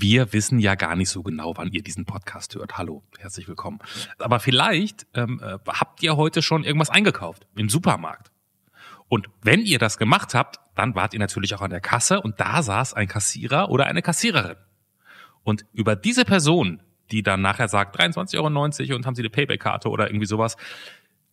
[0.00, 2.78] Wir wissen ja gar nicht so genau, wann ihr diesen Podcast hört.
[2.78, 3.80] Hallo, herzlich willkommen.
[4.20, 8.30] Aber vielleicht ähm, äh, habt ihr heute schon irgendwas eingekauft im Supermarkt.
[9.08, 12.38] Und wenn ihr das gemacht habt, dann wart ihr natürlich auch an der Kasse und
[12.38, 14.54] da saß ein Kassierer oder eine Kassiererin.
[15.42, 16.80] Und über diese Person,
[17.10, 20.56] die dann nachher sagt 23,90 Euro und haben sie eine Payback-Karte oder irgendwie sowas,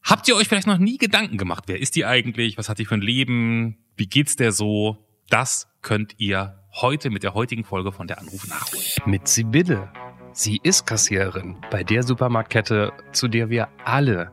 [0.01, 1.65] habt ihr euch vielleicht noch nie Gedanken gemacht?
[1.67, 2.57] Wer ist die eigentlich?
[2.57, 3.77] Was hat die für ein Leben?
[3.95, 5.05] Wie geht's der so?
[5.29, 8.83] Das könnt ihr heute mit der heutigen Folge von der Anruf nachholen.
[9.05, 9.89] Mit Sibylle.
[10.33, 14.31] Sie ist Kassiererin bei der Supermarktkette, zu der wir alle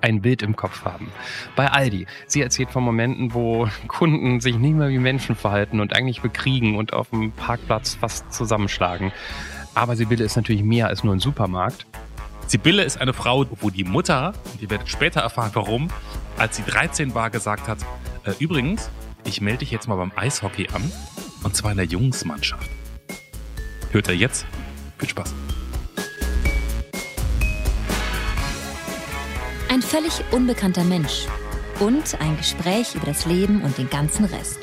[0.00, 1.12] ein Bild im Kopf haben.
[1.54, 2.06] Bei Aldi.
[2.26, 6.76] Sie erzählt von Momenten, wo Kunden sich nicht mehr wie Menschen verhalten und eigentlich bekriegen
[6.76, 9.12] und auf dem Parkplatz fast zusammenschlagen.
[9.74, 11.86] Aber Sibylle ist natürlich mehr als nur ein Supermarkt.
[12.48, 15.88] Sibylle ist eine Frau, wo die Mutter, und ihr werdet später erfahren, warum,
[16.36, 17.78] als sie 13 war, gesagt hat,
[18.24, 18.90] äh, übrigens,
[19.24, 20.90] ich melde dich jetzt mal beim Eishockey an,
[21.42, 22.70] und zwar in der Jungsmannschaft.
[23.92, 24.46] Hört ihr jetzt?
[24.98, 25.34] Viel Spaß.
[29.68, 31.26] Ein völlig unbekannter Mensch
[31.78, 34.58] und ein Gespräch über das Leben und den ganzen Rest.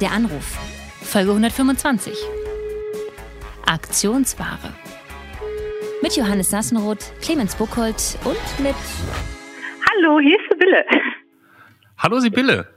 [0.00, 0.58] Der Anruf,
[1.02, 2.14] Folge 125.
[3.66, 4.72] Aktionsware.
[6.02, 8.74] Mit Johannes Sassenroth, Clemens Buchholz und mit.
[9.90, 10.84] Hallo, hier ist Sibylle.
[11.98, 12.75] Hallo Sibylle.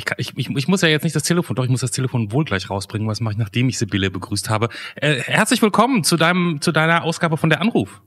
[0.00, 1.90] Ich, kann, ich, ich, ich muss ja jetzt nicht das Telefon, doch ich muss das
[1.90, 3.06] Telefon wohl gleich rausbringen.
[3.06, 4.70] Was mache ich, nachdem ich Sibylle begrüßt habe?
[4.94, 8.00] Äh, herzlich willkommen zu deinem, zu deiner Ausgabe von der Anruf.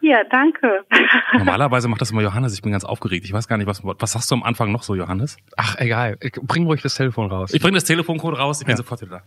[0.00, 0.84] Ja, danke.
[1.38, 2.52] Normalerweise macht das immer Johannes.
[2.54, 3.24] Ich bin ganz aufgeregt.
[3.26, 5.36] Ich weiß gar nicht, was, was sagst du am Anfang noch so, Johannes?
[5.56, 6.16] Ach, egal.
[6.42, 7.54] Bring ruhig das Telefon raus.
[7.54, 8.60] Ich bringe das Telefoncode raus.
[8.60, 8.76] Ich bin Ja.
[8.78, 9.22] sofort wieder da.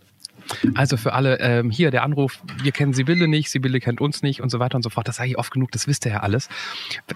[0.76, 4.42] Also für alle, ähm, hier der Anruf, wir kennen Sibylle nicht, Sibylle kennt uns nicht
[4.42, 5.08] und so weiter und so fort.
[5.08, 6.50] Das sage ich oft genug, das wisst ihr ja alles.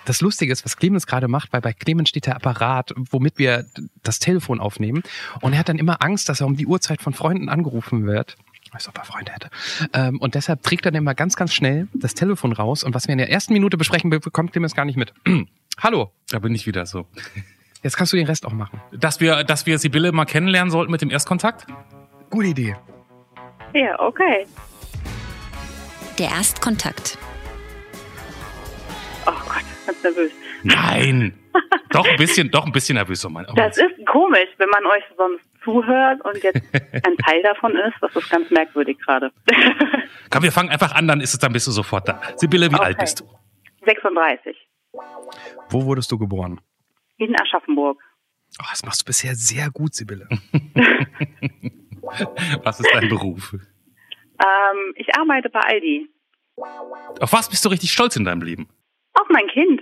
[0.06, 3.66] Das Lustige ist, was Clemens gerade macht, weil bei Clemens steht der Apparat, womit wir
[4.04, 5.04] das Telefon aufnehmen.
[5.42, 8.36] Und er hat dann immer Angst, dass er um die Uhrzeit von Freunden angerufen wird.
[8.64, 9.50] Ich weiß, ob er Freunde hätte.
[9.94, 12.84] Ähm, und deshalb trägt er dann immer ganz, ganz schnell das Telefon raus.
[12.84, 15.14] Und was wir in der ersten Minute besprechen, bekommt Clemens gar nicht mit.
[15.80, 17.06] Hallo, Da bin ich wieder so.
[17.84, 18.82] jetzt kannst du den Rest auch machen.
[18.92, 21.66] Dass wir, dass wir Sibylle mal kennenlernen sollten mit dem Erstkontakt?
[22.30, 22.76] Gute Idee.
[23.74, 24.46] Ja, okay.
[26.20, 27.18] Der Erstkontakt.
[29.26, 30.32] Oh Gott, ganz nervös.
[30.64, 31.40] Nein.
[31.92, 33.22] doch ein bisschen, doch ein bisschen nervös.
[33.22, 37.76] So mein, Das ist komisch, wenn man euch sonst zuhört und jetzt ein Teil davon
[37.76, 37.96] ist.
[38.02, 39.32] Das ist ganz merkwürdig gerade.
[40.30, 42.22] Komm, wir fangen einfach an, dann ist es, dann bist du sofort da.
[42.36, 42.84] Sibylle, wie Okay.
[42.86, 43.26] alt bist du?
[43.86, 44.56] 36.
[45.70, 46.62] Wo wurdest du geboren?
[47.18, 48.00] In Aschaffenburg.
[48.62, 50.28] Oh, das machst du bisher sehr gut, Sibylle.
[52.64, 53.54] Was ist dein Beruf?
[53.54, 56.10] Ähm, ich arbeite bei Aldi.
[57.20, 58.68] Auf was bist du richtig stolz in deinem Leben?
[59.16, 59.82] Auf mein Kind.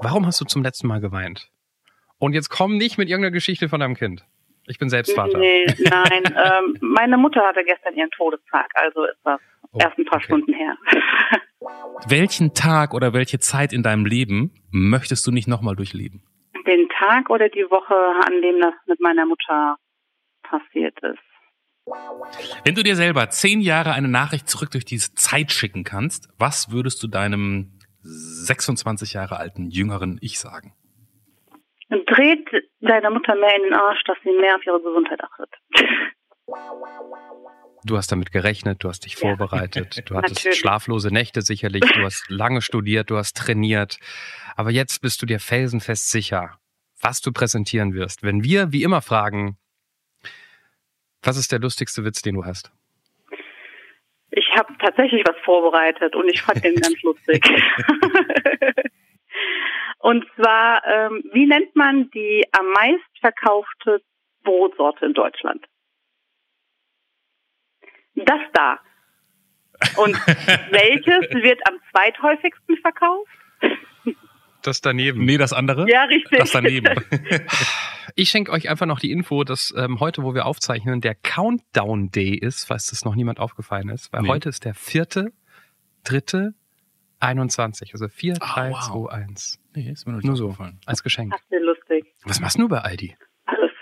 [0.00, 1.50] Warum hast du zum letzten Mal geweint?
[2.18, 4.24] Und jetzt komm nicht mit irgendeiner Geschichte von deinem Kind.
[4.66, 5.36] Ich bin selbst Vater.
[5.36, 6.22] Nee, nein.
[6.24, 9.40] ähm, meine Mutter hatte gestern ihren Todestag, also ist das
[9.74, 10.26] Oh, erst ein paar okay.
[10.26, 10.76] Stunden her.
[12.06, 16.22] Welchen Tag oder welche Zeit in deinem Leben möchtest du nicht nochmal durchleben?
[16.66, 17.94] Den Tag oder die Woche,
[18.26, 19.76] an dem das mit meiner Mutter
[20.48, 21.18] passiert ist.
[22.64, 26.70] Wenn du dir selber zehn Jahre eine Nachricht zurück durch diese Zeit schicken kannst, was
[26.70, 30.74] würdest du deinem 26 Jahre alten jüngeren Ich sagen?
[31.90, 32.48] Dreht
[32.80, 35.50] deiner Mutter mehr in den Arsch, dass sie mehr auf ihre Gesundheit achtet.
[37.84, 39.20] Du hast damit gerechnet, du hast dich Ja.
[39.20, 40.58] vorbereitet, du hattest Natürlich.
[40.58, 43.98] schlaflose Nächte sicherlich, du hast lange studiert, du hast trainiert.
[44.56, 46.58] Aber jetzt bist du dir felsenfest sicher,
[47.00, 48.22] was du präsentieren wirst.
[48.22, 49.58] Wenn wir wie immer fragen,
[51.24, 52.70] was ist der lustigste Witz, den du hast?
[54.30, 57.44] Ich habe tatsächlich was vorbereitet und ich fand den ganz lustig.
[59.98, 64.02] und zwar, ähm, wie nennt man die am meistverkaufte
[64.42, 65.64] Brotsorte in Deutschland?
[68.16, 68.80] Das da.
[69.96, 70.14] Und
[70.70, 73.30] welches wird am zweithäufigsten verkauft?
[74.62, 75.24] Das daneben.
[75.24, 75.88] Nee, das andere?
[75.88, 76.38] Ja, richtig.
[76.38, 77.04] Das daneben.
[78.16, 82.10] Ich schenke euch einfach noch die Info, dass ähm, heute, wo wir aufzeichnen, der Countdown
[82.10, 84.12] Day ist, falls das noch niemand aufgefallen ist.
[84.12, 84.28] Weil Nee.
[84.28, 85.32] heute ist der vierte,
[86.04, 86.54] dritte,
[87.18, 87.92] 21.
[87.92, 89.08] Also 4, Ah, 3, wow.
[89.08, 89.60] 2, 1.
[89.74, 90.56] nee, ist mir noch nicht Nur so,
[90.86, 91.32] als Geschenk.
[91.32, 92.04] Das ist lustig.
[92.24, 93.16] Was machst du bei Aldi?
[93.46, 93.72] Alles.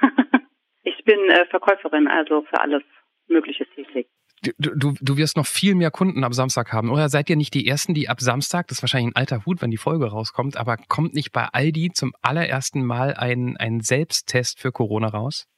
[0.84, 2.82] ich bin äh, Verkäuferin, also für alles
[3.28, 4.08] Mögliche tätig.
[4.42, 6.90] Du, du, du wirst noch viel mehr Kunden ab Samstag haben.
[6.90, 9.62] Oder seid ihr nicht die Ersten, die ab Samstag, das ist wahrscheinlich ein alter Hut,
[9.62, 14.60] wenn die Folge rauskommt, aber kommt nicht bei Aldi zum allerersten Mal ein, ein Selbsttest
[14.60, 15.48] für Corona raus?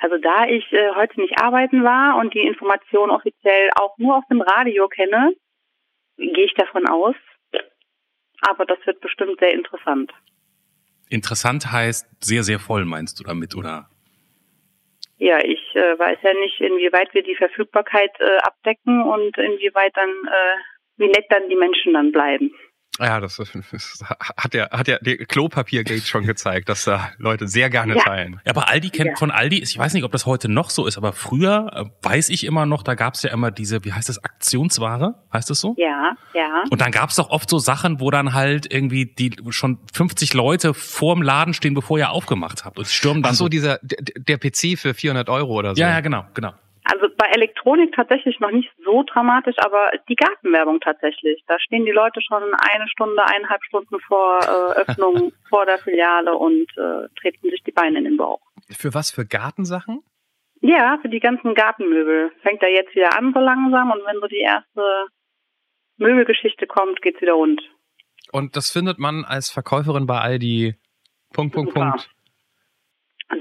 [0.00, 4.24] Also da ich äh, heute nicht arbeiten war und die Information offiziell auch nur aus
[4.30, 5.32] dem Radio kenne,
[6.16, 7.16] gehe ich davon aus.
[8.42, 10.12] Aber das wird bestimmt sehr interessant.
[11.08, 13.88] Interessant heißt sehr, sehr voll, meinst du damit, oder?
[15.16, 20.10] Ja, ich äh, weiß ja nicht, inwieweit wir die Verfügbarkeit äh, abdecken und inwieweit dann,
[20.10, 20.56] äh,
[20.98, 22.54] wie nett dann die Menschen dann bleiben.
[22.98, 24.04] Ja, das, das
[24.36, 28.02] hat ja, hat ja der Klopapiergate schon gezeigt, dass da Leute sehr gerne Ja.
[28.02, 28.40] teilen.
[28.44, 29.16] Ja, aber Aldi kennt Ja.
[29.16, 32.28] von Aldi, ich weiß nicht, ob das heute noch so ist, aber früher äh, weiß
[32.30, 35.74] ich immer noch, da gab's ja immer diese, wie heißt das, Aktionsware, heißt das so?
[35.78, 36.64] Ja, ja.
[36.70, 40.74] Und dann gab's doch oft so Sachen, wo dann halt irgendwie die schon 50 Leute
[40.74, 42.78] vorm Laden stehen, bevor ihr aufgemacht habt.
[42.78, 43.48] Und stürmen dann Ach so, so.
[43.48, 45.80] dieser, der, der PC für 400 Euro oder so.
[45.80, 46.52] Ja, ja, genau, genau.
[46.90, 51.44] Also bei Elektronik tatsächlich noch nicht so dramatisch, aber die Gartenwerbung tatsächlich.
[51.46, 56.34] Da stehen die Leute schon eine Stunde, eineinhalb Stunden vor äh, Öffnung vor der Filiale
[56.34, 58.40] und äh, treten sich die Beine in den Bauch.
[58.70, 59.10] Für was?
[59.10, 60.02] Für Gartensachen?
[60.62, 62.32] Ja, für die ganzen Gartenmöbel.
[62.40, 65.06] Fängt da jetzt wieder an so langsam und wenn so die erste
[65.98, 67.60] Möbelgeschichte kommt, geht's wieder rund.
[68.32, 70.74] Und das findet man als Verkäuferin bei Aldi.
[71.34, 71.90] Punkt, Punkt, Super.
[71.90, 72.10] Punkt.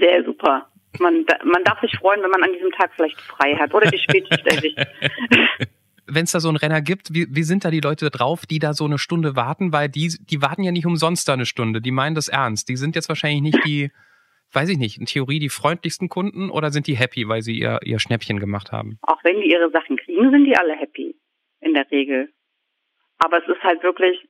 [0.02, 0.70] Sehr super.
[1.00, 4.00] Man, man darf sich freuen, wenn man an diesem Tag vielleicht frei hat oder die
[4.00, 4.80] Spätschicht erwischt.
[6.10, 8.60] Wenn es da so einen Renner gibt, wie, wie sind da die Leute drauf, die
[8.60, 9.74] da so eine Stunde warten?
[9.74, 11.82] Weil die, die warten ja nicht umsonst da eine Stunde.
[11.82, 12.70] Die meinen das ernst.
[12.70, 13.92] Die sind jetzt wahrscheinlich nicht die,
[14.54, 17.80] weiß ich nicht, in Theorie die freundlichsten Kunden oder sind die happy, weil sie ihr,
[17.84, 19.00] ihr Schnäppchen gemacht haben?
[19.02, 21.14] Auch wenn die ihre Sachen kriegen, sind die alle happy.
[21.60, 22.30] In der Regel.
[23.18, 24.30] Aber es ist halt wirklich,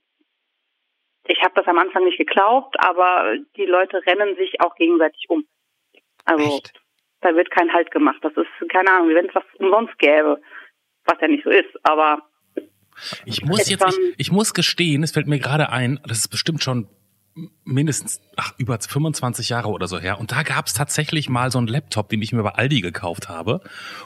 [1.28, 5.46] ich habe das am Anfang nicht geglaubt, aber die Leute rennen sich auch gegenseitig um.
[6.28, 6.74] Also Echt?
[7.22, 8.18] da wird kein Halt gemacht.
[8.22, 10.40] Das ist, keine Ahnung, wie wenn es was umsonst gäbe.
[11.06, 12.22] Was ja nicht so ist, aber
[13.26, 16.62] Ich muss jetzt, ich, ich muss gestehen, es fällt mir gerade ein, das ist bestimmt
[16.62, 16.90] schon
[17.64, 20.20] mindestens ach, über 25 Jahre oder so her.
[20.20, 23.30] Und da gab es tatsächlich mal so einen Laptop, den ich mir bei Aldi gekauft
[23.30, 23.62] habe.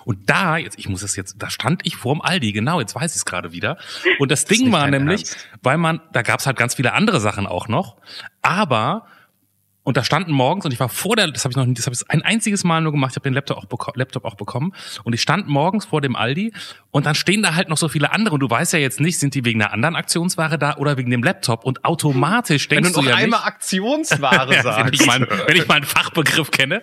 [0.06, 3.12] Und da, jetzt, ich muss es jetzt, da stand ich vorm Aldi, genau, jetzt weiß
[3.12, 3.78] ich es gerade wieder.
[4.20, 5.50] Und das, ist Ding war nämlich, Ernst.
[5.64, 7.98] weil man, da gab es halt ganz viele andere Sachen auch noch.
[8.42, 9.08] Aber
[9.84, 11.96] und da standen morgens und ich war vor der, das habe ich noch das habe
[11.96, 14.74] ich ein einziges Mal nur gemacht, ich habe den Laptop auch, Laptop auch bekommen
[15.04, 16.54] und ich stand morgens vor dem Aldi
[16.92, 19.20] und dann stehen da halt noch so viele andere und du weißt ja jetzt nicht,
[19.20, 22.94] sind die wegen einer anderen Aktionsware da oder wegen dem Laptop und automatisch Wenn denkst
[22.94, 25.20] du noch ja einmal nicht, Aktionsware ja, wenn, ich sagst.
[25.20, 26.82] mal, wenn ich mal einen Fachbegriff kenne.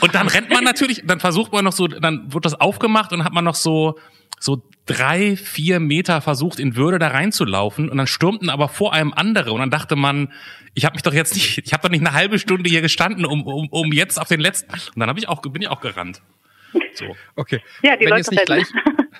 [0.00, 3.24] Und dann rennt man natürlich, dann versucht man noch so, dann wird das aufgemacht und
[3.24, 3.98] hat man noch so,
[4.40, 9.12] so drei, vier Meter versucht in Würde da reinzulaufen und dann stürmten aber vor einem
[9.14, 10.32] andere und dann dachte man,
[10.74, 13.24] ich habe mich doch jetzt nicht, ich habe doch nicht eine halbe Stunde hier gestanden,
[13.24, 14.72] um, um, um jetzt auf den letzten.
[14.72, 16.20] Und dann habe ich auch, bin ich auch gerannt.
[16.94, 17.16] So.
[17.36, 17.60] Okay.
[17.82, 18.66] Ja, die Wenn Leute jetzt nicht gleich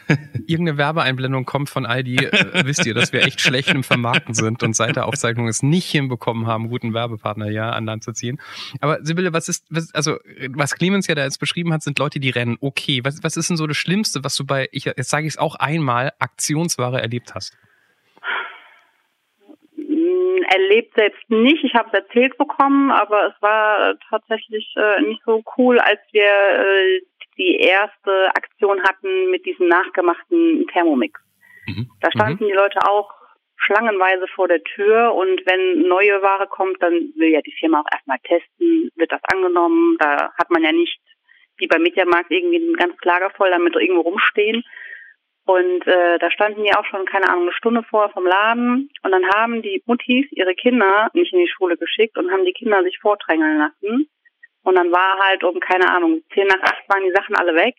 [0.47, 4.63] irgendeine Werbeeinblendung kommt von Aldi, äh, wisst ihr, dass wir echt schlecht im Vermarkten sind
[4.63, 8.41] und seit der Aufzeichnung es nicht hinbekommen haben, guten Werbepartner ja an Land zu ziehen.
[8.81, 10.19] Aber Sibylle, was ist, was, also
[10.51, 12.57] was Clemens ja da jetzt beschrieben hat, sind Leute, die rennen.
[12.61, 15.35] Okay, was, was ist denn so das Schlimmste, was du bei, ich, jetzt sage ich
[15.35, 17.57] es auch einmal, Aktionsware erlebt hast?
[19.77, 21.65] Mm, erlebt selbst nicht.
[21.65, 26.01] Ich habe es erzählt bekommen, aber es war äh, tatsächlich äh, nicht so cool, als
[26.13, 27.01] wir äh,
[27.39, 31.21] die erste Aktion hatten mit diesem nachgemachten Thermomix.
[31.67, 31.91] Mhm.
[32.01, 33.13] Da standen die Leute auch
[33.57, 37.93] schlangenweise vor der Tür und wenn neue Ware kommt, dann will ja die Firma auch
[37.93, 39.97] erstmal testen, wird das angenommen.
[39.99, 41.01] Da hat man ja nicht
[41.57, 44.65] wie beim Mediamarkt irgendwie ein ganzes Lager voll damit irgendwo rumstehen.
[45.47, 48.91] Und äh, da standen die auch schon, keine Ahnung, eine Stunde vor vom Laden.
[49.03, 52.55] Und dann haben die Muttis ihre Kinder nicht in die Schule geschickt und haben die
[52.55, 54.09] Kinder sich vordrängeln lassen.
[54.65, 57.77] Und dann war halt um, keine Ahnung, zehn nach acht waren die Sachen alle weg.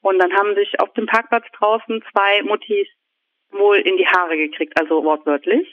[0.00, 2.88] Und dann haben sich auf dem Parkplatz draußen zwei Muttis
[3.50, 5.68] wohl in die Haare gekriegt, also wortwörtlich.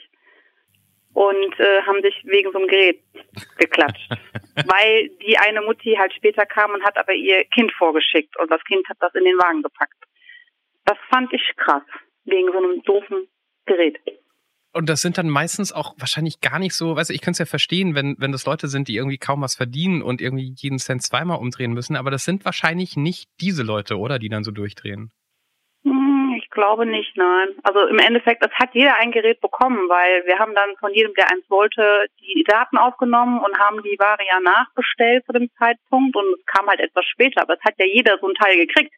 [1.14, 3.02] Und äh, haben sich wegen so einem Gerät
[3.56, 4.10] geklatscht.
[4.66, 8.62] Weil die eine Mutti halt später kam und hat aber ihr Kind vorgeschickt und das
[8.64, 9.96] Kind hat das in den Wagen gepackt.
[10.84, 11.82] Das fand ich krass,
[12.24, 13.28] wegen so einem doofen
[13.64, 13.98] Gerät.
[14.74, 17.38] Und das sind dann meistens auch wahrscheinlich gar nicht so, weißt du, ich könnte es
[17.38, 20.78] ja verstehen, wenn, wenn das Leute sind, die irgendwie kaum was verdienen und irgendwie jeden
[20.78, 24.50] Cent zweimal umdrehen müssen, aber das sind wahrscheinlich nicht diese Leute, oder, die dann so
[24.50, 25.10] durchdrehen.
[25.84, 27.48] Hm, Ich glaube nicht, nein.
[27.62, 31.14] Also im Endeffekt, es hat jeder ein Gerät bekommen, weil wir haben dann von jedem,
[31.14, 36.14] der eins wollte, die Daten aufgenommen und haben die Ware ja nachbestellt zu dem Zeitpunkt
[36.14, 38.92] und es kam halt etwas später, aber es hat ja jeder so ein Teil gekriegt.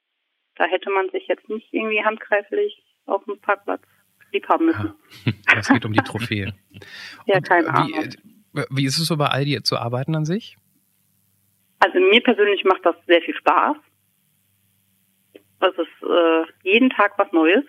[0.56, 3.82] Da hätte man sich jetzt nicht irgendwie handgreiflich auf dem Parkplatz
[4.32, 4.94] lieb haben müssen.
[5.56, 6.52] Es geht um die Trophäe.
[7.26, 7.90] Ja, keine Ahnung.
[8.52, 10.56] wie, äh, wie ist es so bei Aldi zu arbeiten an sich?
[11.80, 13.76] Also mir persönlich macht das sehr viel Spaß.
[15.60, 17.64] Das ist äh, jeden Tag was Neues.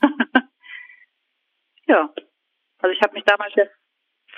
[1.86, 2.12] ja.
[2.78, 3.74] Also ich habe mich damals jetzt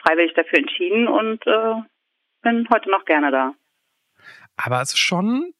[0.02, 1.75] freiwillig dafür entschieden und äh,
[2.43, 3.55] bin heute noch gerne da.
[4.57, 5.52] Aber es ist schon,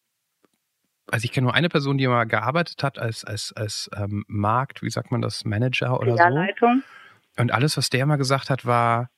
[1.11, 4.83] also ich kenne nur eine Person, die mal gearbeitet hat als, als, als ähm, Markt,
[4.83, 6.23] wie sagt man das, Manager oder so.
[7.39, 9.11] Und alles, was der immer gesagt hat, war,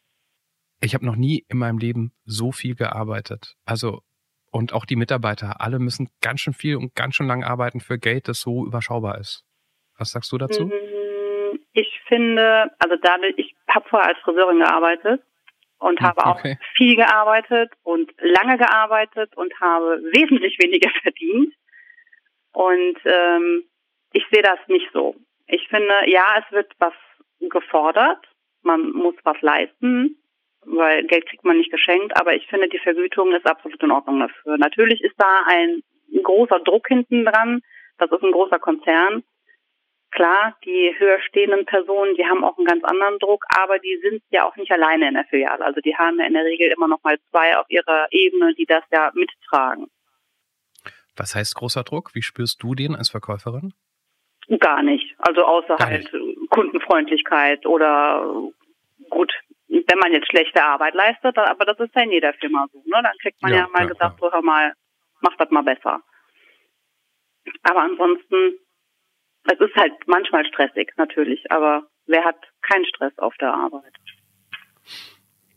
[0.81, 3.55] ich habe noch nie in meinem Leben so viel gearbeitet.
[3.65, 4.03] Also
[4.51, 7.99] Und auch die Mitarbeiter, alle müssen ganz schön viel und ganz schön lang arbeiten für
[7.99, 9.45] Geld, das so überschaubar ist.
[9.97, 10.67] Was sagst du dazu?
[10.67, 15.23] Mhm, Ich finde, also dadurch, ich habe vorher als Friseurin gearbeitet
[15.79, 16.59] und Hm, habe auch okay.
[16.77, 21.55] viel gearbeitet und lange gearbeitet und habe wesentlich weniger verdient.
[22.53, 23.65] Und ähm,
[24.13, 25.17] ich sehe das nicht so.
[25.47, 26.95] Ich finde, ja, es wird was
[27.41, 28.19] gefordert,
[28.63, 30.23] man muss was leisten,
[30.65, 34.21] weil Geld kriegt man nicht geschenkt, aber ich finde, die Vergütung ist absolut in Ordnung
[34.21, 34.57] dafür.
[34.59, 35.83] Natürlich ist da ein
[36.23, 37.63] großer Druck hinten dran,
[37.99, 39.25] das ist ein großer Konzern.
[40.11, 44.23] Klar, die höher stehenden Personen, die haben auch einen ganz anderen Druck, aber die sind
[44.31, 45.65] ja auch nicht alleine in der Filiale.
[45.65, 48.67] Also die haben ja in der Regel immer noch mal zwei auf ihrer Ebene, die
[48.67, 49.87] das ja mittragen.
[51.17, 52.15] Was heißt großer Druck?
[52.15, 53.75] Wie spürst du den als Verkäuferin?
[54.61, 55.15] Gar nicht.
[55.19, 56.11] Also außer Gar halt
[56.51, 58.51] Kundenfreundlichkeit oder
[59.11, 59.33] gut,
[59.69, 63.01] wenn man jetzt schlechte Arbeit leistet, aber das ist ja in jeder Firma so, ne?
[63.03, 64.73] Dann kriegt man Ja, ja, mal klar, gesagt, so hör mal,
[65.21, 66.03] mach das mal besser.
[67.63, 68.59] Aber ansonsten,
[69.45, 73.95] es ist halt manchmal stressig, natürlich, aber wer hat keinen Stress auf der Arbeit?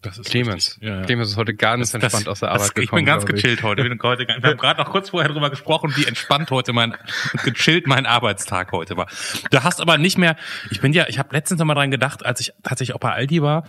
[0.05, 0.77] Das ist Clemens.
[0.81, 1.01] Ja, ja.
[1.03, 2.99] Clemens ist heute ganz Das- entspannt aus der Arbeit das, Ich gekommen.
[2.99, 3.29] bin ganz ich.
[3.29, 3.81] gechillt heute.
[3.83, 4.27] Ich bin heute.
[4.27, 6.93] Wir haben gerade noch kurz vorher drüber gesprochen, wie entspannt heute mein
[7.43, 9.07] gechillt mein Arbeitstag heute war.
[9.51, 10.35] Du hast aber nicht mehr.
[10.71, 11.05] Ich bin ja.
[11.09, 13.67] Ich habe letztens noch mal dran gedacht, als ich tatsächlich auch bei Aldi war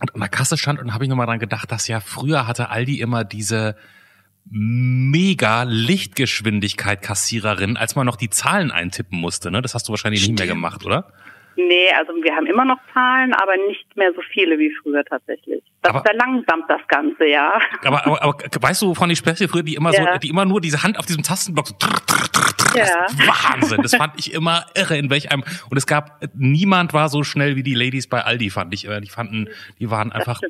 [0.00, 2.46] und an der Kasse stand und habe ich noch mal dran gedacht, dass ja früher
[2.46, 3.76] hatte Aldi immer diese
[4.50, 9.50] mega Lichtgeschwindigkeit Kassiererin, als man noch die Zahlen eintippen musste.
[9.50, 9.60] Ne?
[9.60, 10.56] Das hast du wahrscheinlich nicht mehr Stimmt.
[10.56, 11.12] gemacht, oder?
[11.60, 15.60] Nee, also wir haben immer noch Zahlen, aber nicht mehr so viele wie früher tatsächlich.
[15.82, 17.60] Das Aber- verlangsamt das Ganze, ja.
[17.84, 19.48] Aber, aber, aber weißt du, wovon ich spreche?
[19.48, 20.18] Früher, die immer so, Ja.
[20.18, 22.78] die immer nur diese Hand auf diesem Tastenblock so trrr, trrr, trrr.
[22.78, 23.06] Ja.
[23.26, 23.82] Wahnsinn.
[23.82, 27.56] Das fand ich immer irre, in welch einem, und es gab, niemand war so schnell
[27.56, 28.86] wie die Ladies bei Aldi, fand ich.
[28.88, 29.48] äh, Die fanden,
[29.80, 30.40] die waren einfach.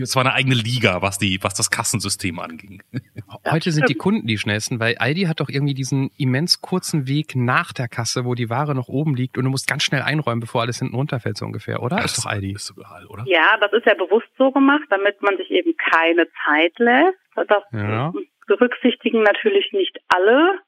[0.00, 2.82] Es war eine eigene Liga, was die, was das Kassensystem anging.
[3.50, 7.34] Heute sind die Kunden die schnellsten, weil Aldi hat doch irgendwie diesen immens kurzen Weg
[7.36, 10.40] nach der Kasse, wo die Ware noch oben liegt und du musst ganz schnell einräumen,
[10.40, 12.02] bevor alles hinten runterfällt, so ungefähr, oder?
[12.04, 12.52] ist doch Aldi.
[12.52, 13.24] Ist überall, oder?
[13.26, 17.18] Ja, das ist ja bewusst so gemacht, damit man sich eben keine Zeit lässt.
[17.34, 18.12] Das Ja.
[18.46, 20.58] berücksichtigen natürlich nicht alle,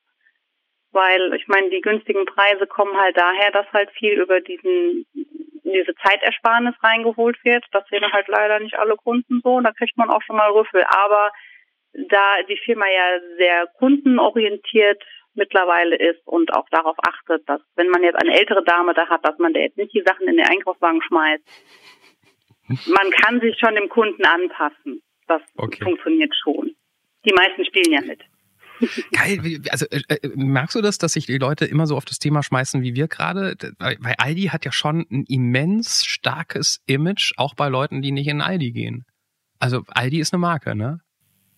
[0.93, 5.07] weil ich meine, die günstigen Preise kommen halt daher, dass halt viel über diesen
[5.73, 7.65] diese Zeitersparnis reingeholt wird.
[7.73, 9.61] Das sehen halt leider nicht alle Kunden so.
[9.61, 10.85] Da kriegt man auch schon mal Rüffel.
[10.89, 11.31] Aber
[11.93, 15.03] da die Firma ja sehr kundenorientiert
[15.35, 19.25] mittlerweile ist und auch darauf achtet, dass wenn man jetzt eine ältere Dame da hat,
[19.25, 21.45] dass man der jetzt nicht die Sachen in den Einkaufswagen schmeißt.
[22.89, 25.03] Man kann sich schon dem Kunden anpassen.
[25.27, 25.83] Das Okay.
[25.85, 26.75] funktioniert schon.
[27.25, 28.21] Die meisten spielen ja mit.
[29.13, 32.19] Geil, also äh, äh, merkst du das, dass sich die Leute immer so auf das
[32.19, 33.55] Thema schmeißen wie wir gerade?
[33.79, 38.41] Weil Aldi hat ja schon ein immens starkes Image, auch bei Leuten, die nicht in
[38.41, 39.05] Aldi gehen.
[39.59, 41.01] Also Aldi ist eine Marke, ne?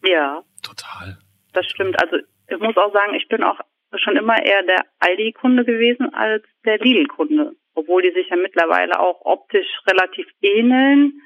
[0.05, 1.19] Ja, Total.
[1.53, 2.01] das stimmt.
[2.03, 2.17] Also
[2.49, 3.61] ich muss auch sagen, ich bin auch
[3.97, 7.53] schon immer eher der Aldi-Kunde gewesen als der Lidl-Kunde.
[7.75, 11.21] Obwohl die sich ja mittlerweile auch optisch relativ ähneln.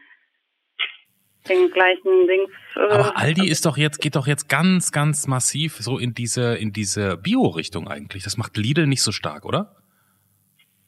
[1.49, 2.51] Den gleichen Dings.
[2.75, 6.57] Äh, Aber Aldi ist doch jetzt, geht doch jetzt ganz, ganz massiv so in diese,
[6.57, 8.25] in diese Bio-Richtung eigentlich.
[8.25, 9.77] Das macht Lidl nicht so stark, oder?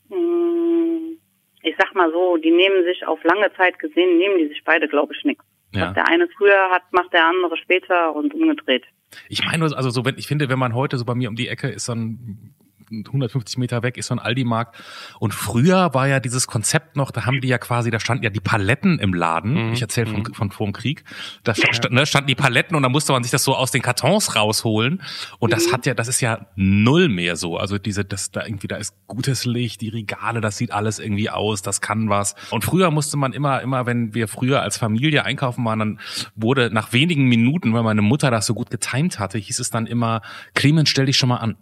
[0.09, 1.17] mh,
[1.63, 4.89] ich sag mal so, die nehmen sich auf lange Zeit gesehen, nehmen die sich beide,
[4.89, 5.45] glaube ich, nichts.
[5.73, 5.89] Ja.
[5.89, 8.85] Was der eine früher hat, macht der andere später und umgedreht.
[9.29, 11.49] Ich meine, also so, wenn, ich finde, wenn man heute so bei mir um die
[11.49, 12.55] Ecke ist, ein
[12.91, 14.77] 150 Meter weg ist so ein Aldi-Markt.
[15.19, 18.31] Und früher war ja dieses Konzept noch, da haben die ja quasi, da standen ja
[18.31, 19.69] die Paletten im Laden.
[19.69, 19.73] Mhm.
[19.73, 21.05] Ich erzähle von, von vor dem Krieg.
[21.45, 23.83] Da stand, ne, standen die Paletten und da musste man sich das so aus den
[23.83, 25.03] Kartons rausholen.
[25.39, 27.57] Und das hat ja, das ist ja null mehr so.
[27.57, 31.31] Also diese, das da irgendwie, da ist gutes Licht, die Regale, das sieht alles irgendwie
[31.31, 32.35] aus, das kann was.
[32.51, 36.01] Und früher musste man immer, immer, wenn wir früher als Familie einkaufen waren, dann
[36.35, 39.87] wurde nach wenigen Minuten, weil meine Mutter das so gut getimt hatte, hieß es dann
[39.87, 40.23] immer,
[40.55, 41.57] Clemens, stell dich schon mal an.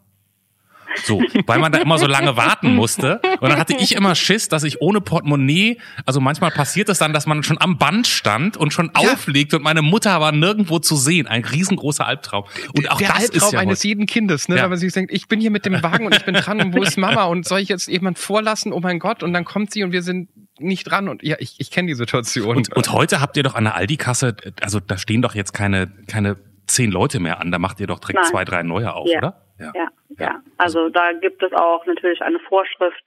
[1.05, 3.21] So, weil man da immer so lange warten musste.
[3.41, 7.13] Und dann hatte ich immer Schiss, dass ich ohne Portemonnaie, also manchmal passiert es dann,
[7.13, 9.13] dass man schon am Band stand und schon Ja.
[9.13, 11.27] auflegt und meine Mutter war nirgendwo zu sehen.
[11.27, 12.45] Ein riesengroßer Albtraum.
[12.77, 14.57] Und auch der das Albtraum ist ja eines heute- jeden Kindes, ne?
[14.57, 14.63] Ja.
[14.63, 16.75] Weil man sich denkt, ich bin hier mit dem Wagen und ich bin dran und
[16.75, 18.73] wo ist Mama und soll ich jetzt jemand vorlassen?
[18.73, 19.23] Oh mein Gott!
[19.23, 21.95] Und dann kommt sie und wir sind nicht dran und ja, ich, ich kenne die
[21.95, 22.57] Situation.
[22.57, 25.89] Und, und heute habt ihr doch an der Aldi-Kasse, also da stehen doch jetzt keine,
[26.07, 26.37] keine
[26.67, 28.31] zehn Leute mehr an, da macht ihr doch direkt Nein.
[28.31, 29.19] zwei, drei neue auf, Ja.
[29.19, 29.44] oder?
[29.59, 30.43] Ja, ja.
[30.59, 33.05] Also da gibt es auch natürlich eine Vorschrift,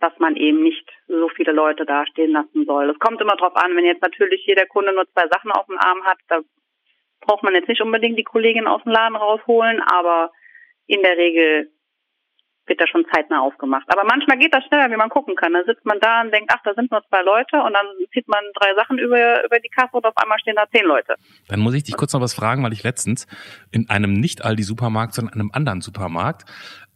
[0.00, 2.90] dass man eben nicht so viele Leute dastehen lassen soll.
[2.90, 5.78] Es kommt immer drauf an, wenn jetzt natürlich jeder Kunde nur zwei Sachen auf dem
[5.78, 6.40] Arm hat, da
[7.20, 10.30] braucht man jetzt nicht unbedingt die Kollegin aus dem Laden rausholen, aber
[10.86, 11.70] in der Regel
[12.66, 13.84] wird da schon zeitnah aufgemacht.
[13.88, 15.52] Aber manchmal geht das schneller, wie man gucken kann.
[15.52, 18.28] Da sitzt man da und denkt, ach, da sind nur zwei Leute und dann zieht
[18.28, 21.14] man drei Sachen über, über die Kasse und auf einmal stehen da zehn Leute.
[21.48, 23.26] Dann muss ich dich kurz noch was fragen, weil ich letztens
[23.70, 26.44] in einem nicht Aldi-Supermarkt, sondern in einem anderen Supermarkt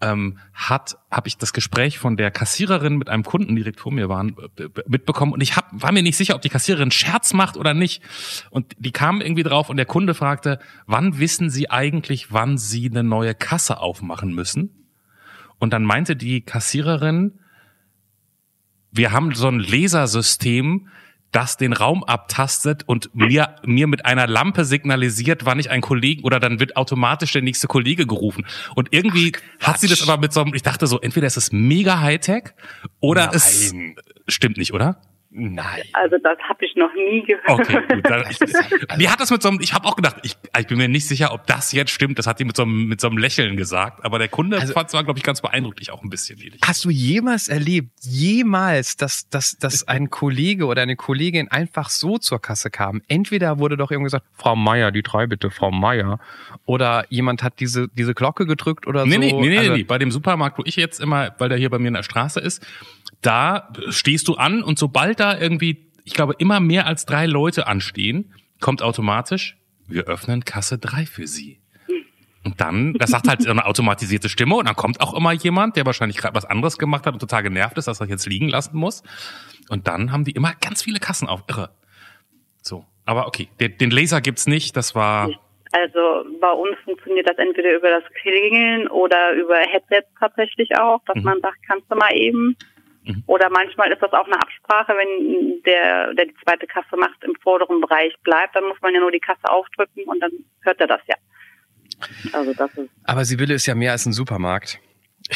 [0.00, 4.08] ähm, hat habe ich das Gespräch von der Kassiererin mit einem Kunden direkt vor mir
[4.08, 7.56] waren äh, mitbekommen und ich hab, war mir nicht sicher, ob die Kassiererin Scherz macht
[7.56, 8.02] oder nicht
[8.50, 12.88] und die kam irgendwie drauf und der Kunde fragte, wann wissen Sie eigentlich, wann Sie
[12.90, 14.79] eine neue Kasse aufmachen müssen?
[15.60, 17.38] Und dann meinte die Kassiererin,
[18.90, 20.88] wir haben so ein Lasersystem,
[21.30, 26.24] das den Raum abtastet und mir, mir mit einer Lampe signalisiert, wann ich einen Kollegen
[26.24, 28.46] oder dann wird automatisch der nächste Kollege gerufen.
[28.74, 31.36] Und irgendwie Ach, hat sie das aber mit so einem, ich dachte so, entweder ist
[31.36, 32.52] es mega Hightech
[32.98, 33.34] oder Nein.
[33.34, 33.72] es
[34.26, 35.00] stimmt nicht, oder?
[35.32, 35.82] Nein.
[35.92, 37.48] Also das habe ich noch nie gehört.
[37.48, 38.04] Okay, gut.
[38.04, 38.24] Dann,
[38.98, 41.06] die hat das mit so einem, ich habe auch gedacht, ich, ich bin mir nicht
[41.06, 42.18] sicher, ob das jetzt stimmt.
[42.18, 44.04] Das hat die mit so einem, mit so einem Lächeln gesagt.
[44.04, 46.40] Aber der Kunde also, fand zwar, glaube ich, ganz beeindruckt, ich auch ein bisschen.
[46.40, 46.60] Ehrlich.
[46.64, 52.18] Hast du jemals erlebt, jemals, dass, dass, dass ein Kollege oder eine Kollegin einfach so
[52.18, 53.00] zur Kasse kam?
[53.06, 56.18] Entweder wurde doch irgendwie gesagt, Frau Meier, die drei bitte, Frau Meier.
[56.66, 59.20] Oder jemand hat diese, diese Glocke gedrückt oder nee, so.
[59.20, 59.84] Nee, nee, nee, also, nee.
[59.84, 62.40] Bei dem Supermarkt, wo ich jetzt immer, weil der hier bei mir in der Straße
[62.40, 62.66] ist,
[63.22, 67.66] da stehst du an und sobald da irgendwie, ich glaube, immer mehr als drei Leute
[67.66, 71.60] anstehen, kommt automatisch, wir öffnen Kasse drei für Sie.
[72.42, 75.84] Und dann, das sagt halt eine automatisierte Stimme und dann kommt auch immer jemand, der
[75.84, 78.76] wahrscheinlich gerade was anderes gemacht hat und total genervt ist, dass er jetzt liegen lassen
[78.76, 79.02] muss.
[79.68, 81.44] Und dann haben die immer ganz viele Kassen auf.
[81.48, 81.70] Irre.
[82.62, 82.86] So.
[83.04, 85.28] Aber okay, den, den Laser gibt's nicht, das war.
[85.72, 91.16] Also bei uns funktioniert das entweder über das Klingeln oder über Headsets tatsächlich auch, dass
[91.16, 91.24] mhm.
[91.24, 92.56] man sagt, kannst du mal eben.
[93.04, 93.22] Mhm.
[93.26, 97.34] Oder manchmal ist das auch eine Absprache, wenn der, der die zweite Kasse macht, im
[97.42, 100.86] vorderen Bereich bleibt, dann muss man ja nur die Kasse aufdrücken und dann hört er
[100.86, 101.16] das ja.
[102.32, 104.78] Also das ist Aber Sibylle ist ja mehr als ein Supermarkt.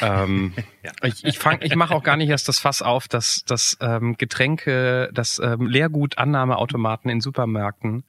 [0.00, 0.92] ähm, ja.
[1.02, 4.16] Ich, ich, fang, ich mache auch gar nicht erst das Fass auf, dass, dass ähm,
[4.16, 8.04] Getränke, dass ähm, Leergutannahmeautomaten in Supermärkten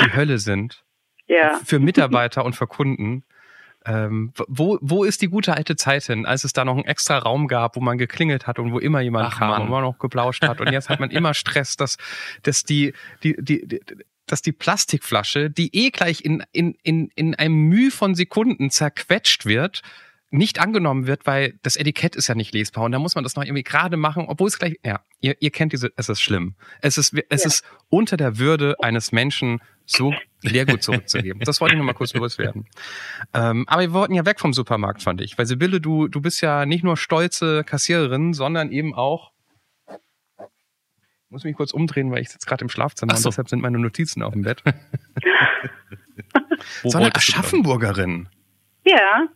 [0.00, 0.84] die Hölle sind.
[1.26, 1.60] Ja.
[1.64, 3.24] Für Mitarbeiter und für Kunden.
[3.84, 7.18] Ähm, wo, wo ist die gute alte Zeit hin, als es da noch einen extra
[7.18, 9.62] Raum gab, wo man geklingelt hat und wo immer jemand Ach, kam Mann.
[9.62, 10.60] und man noch geblauscht hat.
[10.60, 11.96] Und jetzt hat man immer Stress, dass,
[12.42, 13.80] dass die, die, die, die
[14.26, 19.44] dass die Plastikflasche, die eh gleich in, in, in, in einem Mühe von Sekunden zerquetscht
[19.46, 19.82] wird,
[20.30, 23.36] nicht angenommen wird, weil das Etikett ist ja nicht lesbar und da muss man das
[23.36, 26.54] noch irgendwie gerade machen, obwohl es gleich, ja, ihr, ihr kennt diese, es ist schlimm.
[26.80, 27.48] Es ist, es ja.
[27.48, 31.42] ist unter der Würde eines Menschen so Leergut zurückzugeben.
[31.44, 32.66] Das wollte ich nur mal kurz loswerden.
[33.32, 35.38] Ähm, aber wir wollten ja weg vom Supermarkt, fand ich.
[35.38, 39.32] Weil Sibylle, du, du bist ja nicht nur stolze Kassiererin, sondern eben auch
[41.32, 43.28] ich muss mich kurz umdrehen, weil ich sitze gerade im Schlafzimmer so.
[43.28, 44.62] und deshalb sind meine Notizen auf dem Bett.
[46.84, 48.28] so eine Aschaffenburgerin.
[48.84, 49.28] Ja.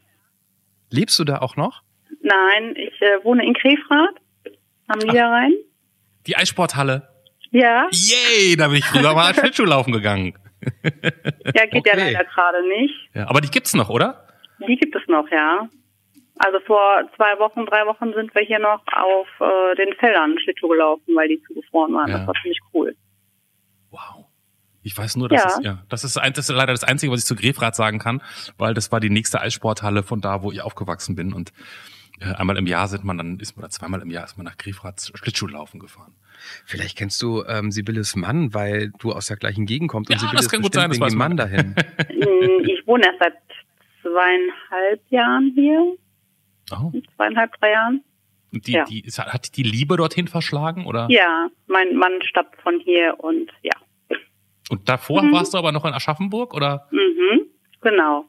[0.90, 1.82] Lebst du da auch noch?
[2.20, 4.14] Nein, ich äh, wohne in Krefrath
[4.88, 5.54] am Niederrhein.
[6.26, 7.08] Die Eissporthalle.
[7.56, 7.88] Ja.
[7.90, 10.34] Yay, da bin ich früher mal Schlittschuhlaufen gegangen.
[10.62, 11.90] Ja, geht okay.
[11.94, 12.94] ja leider gerade nicht.
[13.14, 14.26] Ja, aber die gibt's noch, oder?
[14.68, 15.66] Die gibt es noch, ja.
[16.36, 20.68] Also vor zwei Wochen, drei Wochen sind wir hier noch auf äh, den Feldern Schlittschuh
[20.68, 22.10] gelaufen, weil die zugefroren waren.
[22.10, 22.18] Ja.
[22.18, 22.94] Das war ziemlich cool.
[23.90, 24.26] Wow.
[24.82, 25.48] Ich weiß nur, dass ja.
[25.48, 28.22] es, ja, das ist, das ist leider das Einzige, was ich zu Grefrath sagen kann,
[28.58, 31.52] weil das war die nächste Eissporthalle von da, wo ich aufgewachsen bin und
[32.20, 34.44] äh, einmal im Jahr sind man dann, ist man oder zweimal im Jahr ist man
[34.44, 36.14] nach Grefrath Schlittschuhlaufen gefahren.
[36.64, 40.20] Vielleicht kennst du ähm, Sibylles Mann, weil du aus der gleichen Gegend kommst und ja,
[40.20, 41.74] Sibylle das kann gut sein, das weiß Mann dahin.
[42.08, 43.36] ich wohne erst seit
[44.02, 45.96] zweieinhalb Jahren hier.
[46.72, 46.92] Oh.
[47.16, 48.04] Zweieinhalb, drei Jahren.
[48.52, 48.84] Und die, ja.
[48.84, 51.06] die, hat die Liebe dorthin verschlagen, oder?
[51.10, 53.72] Ja, mein Mann stammt von hier und ja.
[54.70, 55.32] Und davor mhm.
[55.32, 56.88] warst du aber noch in Aschaffenburg, oder?
[56.90, 57.46] Mhm,
[57.80, 58.24] genau.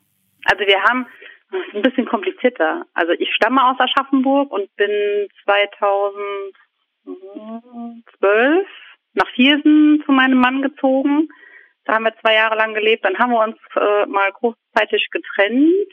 [0.46, 1.08] Also wir haben,
[1.52, 2.86] das ist ein bisschen komplizierter.
[2.94, 5.28] Also ich stamme aus Aschaffenburg und bin
[7.08, 8.68] 2012
[9.14, 11.30] nach Viersen zu meinem Mann gezogen.
[11.86, 13.06] Da haben wir zwei Jahre lang gelebt.
[13.06, 15.92] Dann haben wir uns äh, mal kurzzeitig getrennt.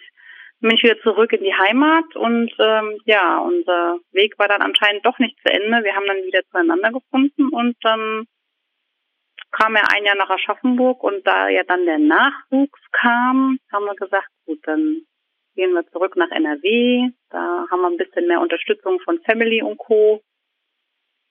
[0.60, 4.62] Dann bin ich wieder zurück in die Heimat und ähm, ja, unser Weg war dann
[4.62, 5.84] anscheinend doch nicht zu Ende.
[5.84, 8.26] Wir haben dann wieder zueinander gefunden und dann
[9.52, 13.94] kam er ein Jahr nach Aschaffenburg und da ja dann der Nachwuchs kam, haben wir
[13.94, 15.02] gesagt, gut, dann
[15.54, 17.10] gehen wir zurück nach NRW.
[17.30, 20.22] Da haben wir ein bisschen mehr Unterstützung von Family und Co.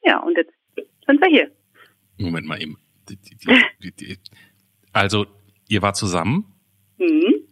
[0.03, 0.53] Ja, und jetzt
[1.05, 1.51] sind wir hier.
[2.17, 2.77] Moment mal eben.
[4.91, 5.25] Also,
[5.67, 6.53] ihr war zusammen?
[6.97, 7.47] Mhm.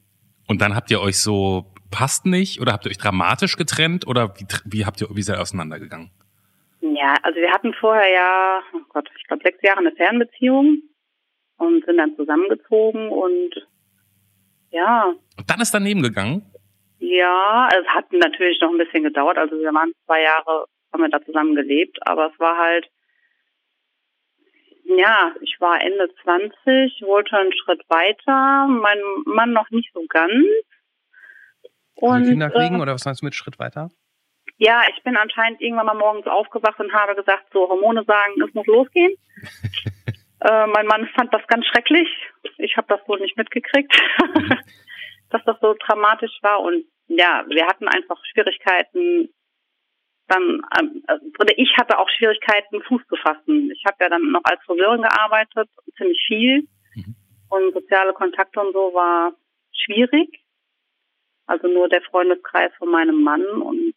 [0.47, 4.33] Und dann habt ihr euch so, passt nicht, oder habt ihr euch dramatisch getrennt, oder
[4.37, 6.11] wie, wie habt ihr, wie seid ihr auseinandergegangen?
[6.81, 10.81] Ja, also wir hatten vorher ja, oh Gott, ich glaube sechs Jahre eine Fernbeziehung
[11.57, 13.67] und sind dann zusammengezogen und
[14.71, 15.13] ja.
[15.37, 16.45] Und dann ist daneben gegangen?
[16.99, 19.37] Ja, es hat natürlich noch ein bisschen gedauert.
[19.37, 22.89] Also wir waren zwei Jahre, haben wir da zusammen gelebt, aber es war halt,
[24.83, 30.45] ja, ich war Ende 20, wollte einen Schritt weiter, mein Mann noch nicht so ganz.
[31.95, 33.89] Und, Kinder kriegen äh, oder was meinst du mit Schritt weiter?
[34.57, 38.53] Ja, ich bin anscheinend irgendwann mal morgens aufgewacht und habe gesagt, so Hormone sagen, es
[38.53, 39.13] muss losgehen.
[40.41, 42.07] äh, mein Mann fand das ganz schrecklich.
[42.57, 43.91] Ich habe das wohl nicht mitgekriegt,
[45.29, 46.61] dass das so dramatisch war.
[46.61, 49.29] Und ja, wir hatten einfach Schwierigkeiten,
[50.27, 51.03] dann, ähm,
[51.39, 53.71] oder ich hatte auch Schwierigkeiten, Fuß zu fassen.
[53.71, 56.67] Ich habe ja dann noch als Friseurin gearbeitet, ziemlich viel.
[56.95, 57.15] Mhm.
[57.49, 59.33] Und soziale Kontakte und so war
[59.73, 60.41] schwierig.
[61.47, 63.93] Also nur der Freundeskreis von meinem Mann und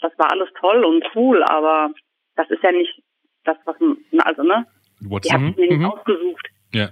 [0.00, 1.92] das war alles toll und cool, aber
[2.36, 3.02] das ist ja nicht
[3.44, 3.76] das, was,
[4.24, 4.66] also ne,
[5.00, 5.86] What's die haben mir nicht mhm.
[5.86, 6.48] ausgesucht.
[6.74, 6.90] Ja.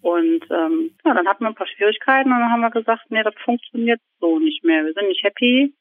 [0.00, 3.22] Und ähm, ja, dann hatten wir ein paar Schwierigkeiten und dann haben wir gesagt, nee,
[3.22, 4.84] das funktioniert so nicht mehr.
[4.84, 5.74] Wir sind nicht happy.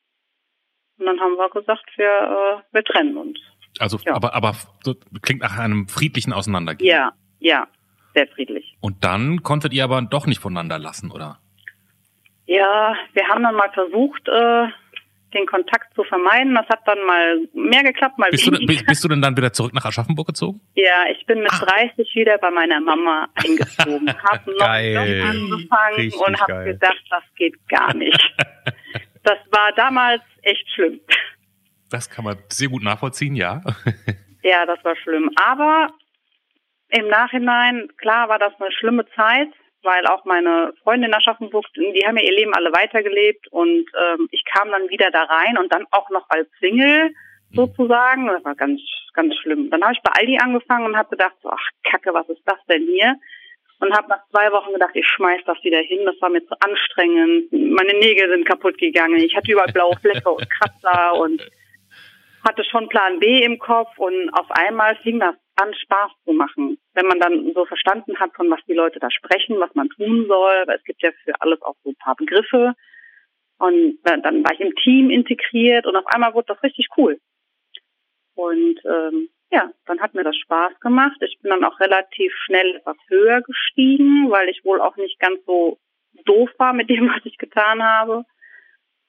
[0.98, 3.40] Und dann haben wir gesagt, wir, äh, wir trennen uns.
[3.80, 4.16] Also, ja.
[4.16, 4.56] aber, aber
[5.22, 6.90] klingt nach einem friedlichen Auseinandergehen.
[6.90, 7.68] Ja, ja,
[8.14, 8.78] sehr friedlich.
[8.80, 11.40] Und dann konntet ihr aber doch nicht voneinander lassen, oder?
[12.46, 14.68] Ja, wir haben dann mal versucht, äh,
[15.36, 16.56] den Kontakt zu vermeiden.
[16.56, 18.74] Das hat dann mal mehr geklappt, mal bist weniger.
[18.74, 20.62] Du, bist du denn dann wieder zurück nach Aschaffenburg gezogen?
[20.76, 21.66] Ja, ich bin mit ah.
[21.66, 24.08] 30 wieder bei meiner Mama eingezogen.
[24.24, 24.98] hab noch geil.
[24.98, 28.20] angefangen Richtig und habe gedacht, das geht gar nicht.
[29.24, 31.00] das war damals echt schlimm.
[31.90, 33.62] Das kann man sehr gut nachvollziehen, ja.
[34.44, 35.30] ja, das war schlimm.
[35.36, 35.90] Aber
[36.90, 39.50] im Nachhinein, klar war das eine schlimme Zeit
[39.86, 44.28] weil auch meine Freundin in Aschaffenburg, die haben ja ihr Leben alle weitergelebt und ähm,
[44.32, 47.12] ich kam dann wieder da rein und dann auch noch als Single
[47.52, 47.56] mhm.
[47.56, 48.28] sozusagen.
[48.28, 48.82] Das war ganz,
[49.14, 49.70] ganz schlimm.
[49.70, 52.58] Dann habe ich bei Aldi angefangen und habe gedacht, so, ach Kacke, was ist das
[52.68, 53.16] denn hier?
[53.80, 56.06] Und habe nach zwei Wochen gedacht, ich schmeiß das wieder hin.
[56.06, 57.52] Das war mir zu anstrengend.
[57.52, 59.18] Meine Nägel sind kaputt gegangen.
[59.18, 61.42] Ich hatte überall blaue Flecke und Kratzer und
[62.48, 66.78] hatte schon Plan B im Kopf und auf einmal fing das an, Spaß zu machen.
[66.94, 70.26] Wenn man dann so verstanden hat, von was die Leute da sprechen, was man tun
[70.28, 72.74] soll, weil es gibt ja für alles auch so ein paar Begriffe.
[73.58, 77.20] Und dann war ich im Team integriert und auf einmal wurde das richtig cool.
[78.36, 81.18] Und ähm, ja, dann hat mir das Spaß gemacht.
[81.22, 85.40] Ich bin dann auch relativ schnell etwas höher gestiegen, weil ich wohl auch nicht ganz
[85.46, 85.78] so
[86.26, 88.26] doof war mit dem, was ich getan habe.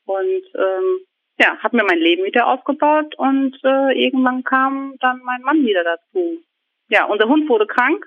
[0.04, 1.00] Und ähm,
[1.38, 5.84] ja, habe mir mein Leben wieder aufgebaut und äh, irgendwann kam dann mein Mann wieder
[5.84, 6.42] dazu.
[6.88, 8.06] Ja, unser Hund wurde krank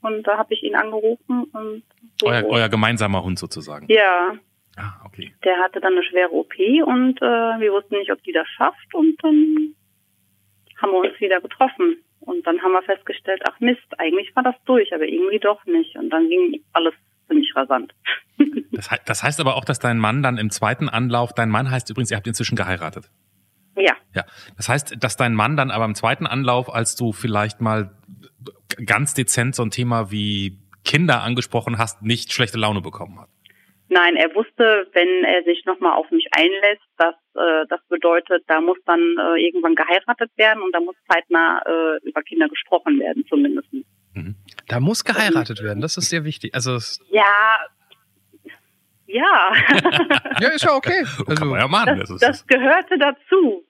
[0.00, 1.82] und da habe ich ihn angerufen und
[2.20, 2.28] so.
[2.28, 3.86] euer, euer gemeinsamer Hund sozusagen.
[3.88, 4.36] Ja.
[4.76, 5.34] Ah, okay.
[5.44, 8.94] Der hatte dann eine schwere OP und äh, wir wussten nicht, ob die das schafft
[8.94, 9.74] und dann
[10.80, 12.02] haben wir uns wieder getroffen.
[12.20, 15.94] Und dann haben wir festgestellt, ach Mist, eigentlich war das durch, aber irgendwie doch nicht.
[15.96, 16.94] Und dann ging alles
[17.28, 17.92] ziemlich rasant.
[18.72, 21.88] Das, das heißt aber auch, dass dein Mann dann im zweiten Anlauf, dein Mann heißt
[21.90, 23.08] übrigens, ihr habt inzwischen geheiratet.
[23.76, 23.94] Ja.
[24.12, 24.24] Ja.
[24.56, 27.96] Das heißt, dass dein Mann dann aber im zweiten Anlauf, als du vielleicht mal
[28.84, 33.28] ganz dezent so ein Thema wie Kinder angesprochen hast, nicht schlechte Laune bekommen hat.
[33.94, 38.60] Nein, er wusste, wenn er sich nochmal auf mich einlässt, dass äh, das bedeutet, da
[38.60, 43.24] muss dann äh, irgendwann geheiratet werden und da muss zeitnah äh, über Kinder gesprochen werden,
[43.28, 43.72] zumindest.
[44.14, 44.34] Mhm.
[44.66, 46.56] Da muss geheiratet werden, das ist sehr wichtig.
[46.56, 46.72] Also
[47.12, 47.56] ja,
[49.06, 49.52] ja.
[50.40, 51.04] ja, ist ja okay.
[51.28, 52.00] Also, Kann man ja machen.
[52.00, 53.64] Das, das, das gehörte dazu.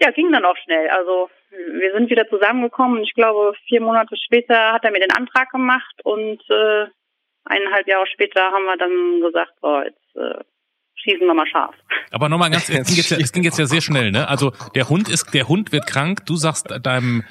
[0.00, 0.88] Ja, ging dann auch schnell.
[0.90, 3.02] Also wir sind wieder zusammengekommen.
[3.02, 6.86] Ich glaube, vier Monate später hat er mir den Antrag gemacht und äh,
[7.44, 10.44] eineinhalb Jahre später haben wir dann gesagt, oh, jetzt äh,
[10.96, 11.74] schießen wir mal scharf.
[12.10, 14.28] Aber nochmal ganz, es ging, jetzt, es ging jetzt ja sehr schnell, ne?
[14.28, 16.26] Also der Hund ist, der Hund wird krank.
[16.26, 17.24] Du sagst deinem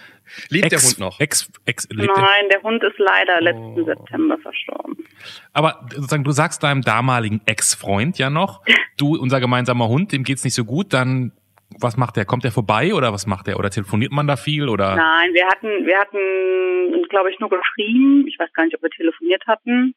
[0.50, 1.20] Lebt Ex, der Hund noch?
[1.20, 3.44] Ex, Ex, Nein, der Hund ist leider oh.
[3.44, 5.06] letzten September verstorben.
[5.52, 8.62] Aber sozusagen, du sagst deinem damaligen Ex-Freund ja noch,
[8.98, 11.34] du, unser gemeinsamer Hund, dem geht's nicht so gut, dann
[11.80, 12.26] was macht der?
[12.26, 13.58] Kommt der vorbei oder was macht der?
[13.58, 14.96] Oder telefoniert man da viel oder?
[14.96, 18.28] Nein, wir hatten, wir hatten, glaube ich, nur geschrieben.
[18.28, 19.96] Ich weiß gar nicht, ob wir telefoniert hatten.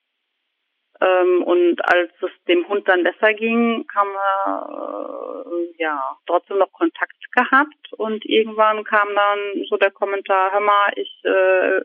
[1.01, 6.73] Ähm, und als es dem Hund dann besser ging, haben wir äh, ja trotzdem noch
[6.73, 11.81] Kontakt gehabt und irgendwann kam dann so der Kommentar, hör mal, ich äh,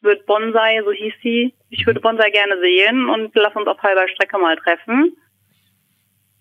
[0.00, 4.08] würde Bonsai, so hieß sie, ich würde Bonsai gerne sehen und lass uns auf halber
[4.08, 5.16] Strecke mal treffen.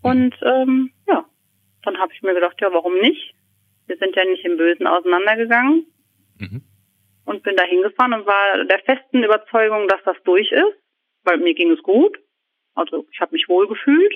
[0.02, 1.26] Und ähm, ja,
[1.84, 3.36] dann habe ich mir gedacht, ja, warum nicht?
[3.88, 5.88] Wir sind ja nicht im Bösen auseinandergegangen.
[6.40, 6.62] Mhm.
[7.26, 10.83] Und bin da hingefahren und war der festen Überzeugung, dass das durch ist
[11.24, 12.18] weil mir ging es gut.
[12.76, 14.16] Also ich habe mich wohl gefühlt.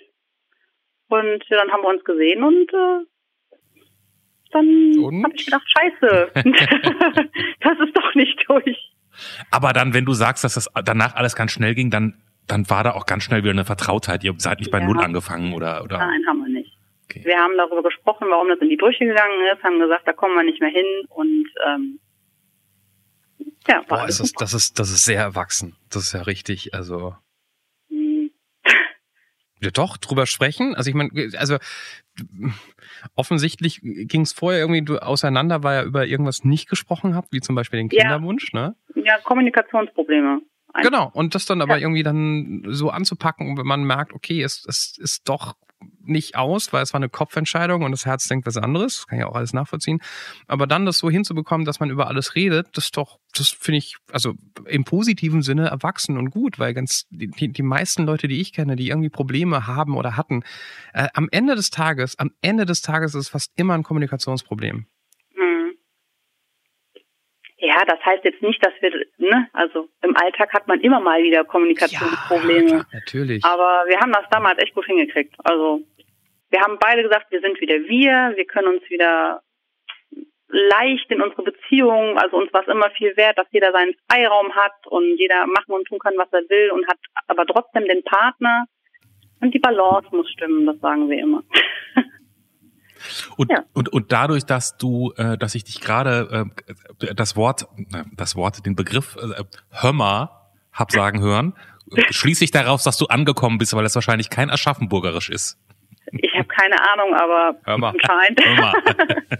[1.09, 3.05] Und ja, dann haben wir uns gesehen und äh,
[4.51, 6.31] dann habe ich gedacht, scheiße,
[7.61, 8.93] das ist doch nicht durch.
[9.51, 12.83] Aber dann, wenn du sagst, dass das danach alles ganz schnell ging, dann dann war
[12.83, 14.23] da auch ganz schnell wieder eine Vertrautheit.
[14.23, 14.85] Ihr seid nicht bei Ja.
[14.85, 15.97] Null angefangen oder, oder?
[15.97, 16.73] Nein, haben wir nicht.
[17.05, 17.21] Okay.
[17.23, 20.35] Wir haben darüber gesprochen, warum das in die Brüche gegangen ist, haben gesagt, da kommen
[20.35, 21.99] wir nicht mehr hin und ähm,
[23.67, 25.75] ja, Boah, ist das, das ist, das ist sehr erwachsen.
[25.89, 27.15] Das ist ja richtig, also.
[27.89, 28.31] Hm,
[29.61, 30.75] Ja, doch, drüber sprechen.
[30.75, 31.57] Also ich meine, also
[33.15, 37.55] offensichtlich ging es vorher irgendwie auseinander, weil ihr über irgendwas nicht gesprochen habt, wie zum
[37.55, 38.01] Beispiel den Ja.
[38.01, 38.75] Kinderwunsch, ne?
[38.95, 40.41] Ja, Kommunikationsprobleme.
[40.81, 41.81] Genau, und das dann aber Ja.
[41.81, 45.55] irgendwie dann so anzupacken, wenn man merkt, okay, es, es ist doch
[46.07, 49.19] nicht aus, weil es war eine Kopfentscheidung und das Herz denkt was anderes, das kann
[49.19, 49.99] ich auch alles nachvollziehen.
[50.47, 53.79] Aber dann das so hinzubekommen, dass man über alles redet, das ist doch, das finde
[53.79, 54.33] ich, also
[54.65, 58.75] im positiven Sinne erwachsen und gut, weil ganz die, die meisten Leute, die ich kenne,
[58.75, 60.43] die irgendwie Probleme haben oder hatten,
[60.93, 64.85] äh, am Ende des Tages, am Ende des Tages ist es fast immer ein Kommunikationsproblem.
[65.35, 65.77] Hm.
[67.59, 71.23] Ja, das heißt jetzt nicht, dass wir, ne, also im Alltag hat man immer mal
[71.23, 72.67] wieder Kommunikationsprobleme.
[72.67, 73.43] klar, natürlich.
[73.43, 75.35] Aber wir haben das damals echt gut hingekriegt.
[75.43, 75.81] Also
[76.49, 79.41] wir haben beide gesagt, wir sind wieder wir, wir können uns wieder
[80.49, 84.53] leicht in unsere Beziehung, also uns war es immer viel wert, dass jeder seinen Freiraum
[84.55, 88.03] hat und jeder machen und tun kann, was er will und hat aber trotzdem den
[88.03, 88.65] Partner.
[89.39, 91.43] Und die Balance muss stimmen, das sagen wir immer.
[93.37, 93.63] Und, Ja.
[93.73, 96.49] und, und dadurch, dass du, äh, dass ich dich gerade
[97.01, 99.43] äh, das Wort, äh, das Wort, den Begriff äh,
[99.81, 101.53] Hömmer hab sagen hören,
[102.09, 105.59] schließe ich daraus, dass du angekommen bist, weil das wahrscheinlich kein Aschaffenburgerisch ist.
[106.59, 107.89] Keine Ahnung, aber Hör mal.
[107.93, 108.43] anscheinend.
[108.43, 108.73] Hömmer.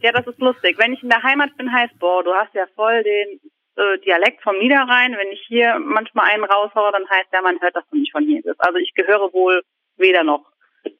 [0.00, 0.76] Ja, das ist lustig.
[0.78, 3.40] Wenn ich in der Heimat bin, heißt, boah, du hast ja voll den
[3.76, 5.16] äh, Dialekt vom Niederrhein.
[5.16, 8.24] Wenn ich hier manchmal einen raushaue, dann heißt ja, man hört, dass du nicht von
[8.24, 8.56] hier bist.
[8.58, 9.62] Also ich gehöre wohl
[9.98, 10.51] weder noch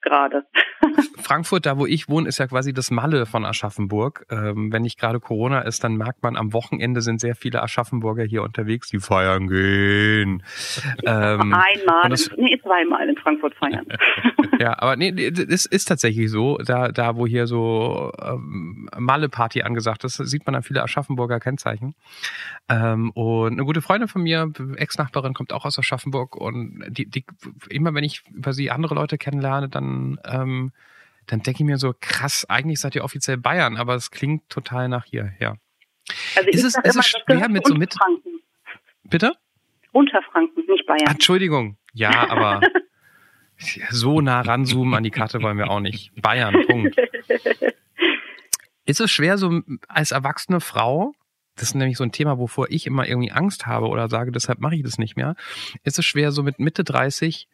[0.02, 0.44] gerade.
[1.20, 4.26] Frankfurt, da wo ich wohne, ist ja quasi das Malle von Aschaffenburg.
[4.30, 8.24] Ähm, wenn nicht gerade Corona ist, dann merkt man, am Wochenende sind sehr viele Aschaffenburger
[8.24, 10.42] hier unterwegs, die feiern gehen.
[11.04, 13.86] Ähm, Einmal, das- nee, zweimal in Frankfurt feiern.
[14.58, 16.58] ja, aber nee, das ist tatsächlich so.
[16.58, 21.94] Da, da wo hier so ähm, Malle-Party angesagt ist, sieht man dann viele Aschaffenburger Kennzeichen.
[22.74, 27.24] Ähm, und eine gute Freundin von mir, Ex-Nachbarin, kommt auch aus Aschaffenburg und die, die,
[27.68, 30.72] immer wenn ich über sie andere Leute kennenlerne, dann, ähm,
[31.26, 34.88] dann denke ich mir so, krass, eigentlich seid ihr offiziell Bayern, aber es klingt total
[34.88, 35.56] nach hier, ja.
[36.36, 37.94] Also Ist es- ist es schwer mit so mit-.
[39.04, 39.32] Bitte?
[39.92, 41.10] Unterfranken, nicht Bayern.
[41.10, 41.76] Entschuldigung.
[41.92, 42.60] Ja, aber
[43.90, 46.10] so nah ranzoomen an die Karte wollen wir auch nicht.
[46.22, 46.96] Bayern, Punkt.
[48.86, 51.12] Ist es schwer, so als erwachsene Frau,
[51.62, 54.58] das ist nämlich so ein Thema, wovor ich immer irgendwie Angst habe oder sage, deshalb
[54.58, 55.36] mache ich das nicht mehr,
[55.84, 57.46] ist es schwer, so mit Mitte 30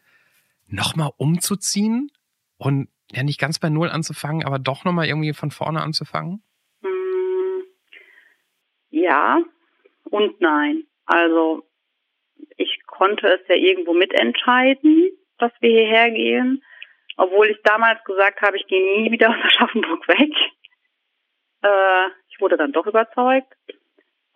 [0.66, 2.10] nochmal umzuziehen
[2.56, 6.42] und ja nicht ganz bei Null anzufangen, aber doch nochmal irgendwie von vorne anzufangen?
[6.80, 7.64] Hm,
[8.88, 9.42] Ja
[10.04, 10.84] und nein.
[11.04, 11.68] Also
[12.56, 16.64] ich konnte es ja irgendwo mitentscheiden, dass wir hierher gehen,
[17.18, 20.32] obwohl ich damals gesagt habe, ich gehe nie wieder aus Aschaffenburg weg.
[21.60, 23.52] Äh, ich wurde dann doch überzeugt.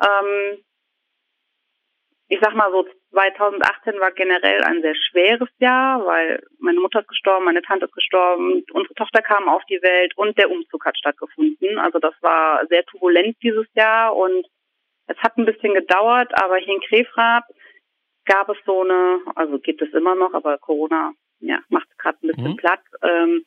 [0.03, 0.59] Ähm,
[2.29, 7.09] ich sag mal so, 2018 war generell ein sehr schweres Jahr, weil meine Mutter ist
[7.09, 10.97] gestorben, meine Tante ist gestorben, unsere Tochter kam auf die Welt und der Umzug hat
[10.97, 11.79] stattgefunden.
[11.79, 14.47] Also das war sehr turbulent dieses Jahr und
[15.09, 17.45] es hat ein bisschen gedauert, aber hier in Krefrath
[18.25, 22.29] gab es so eine, also gibt es immer noch, aber Corona ja, macht gerade ein
[22.29, 22.57] bisschen Mhm.
[22.57, 23.45] platt, ähm,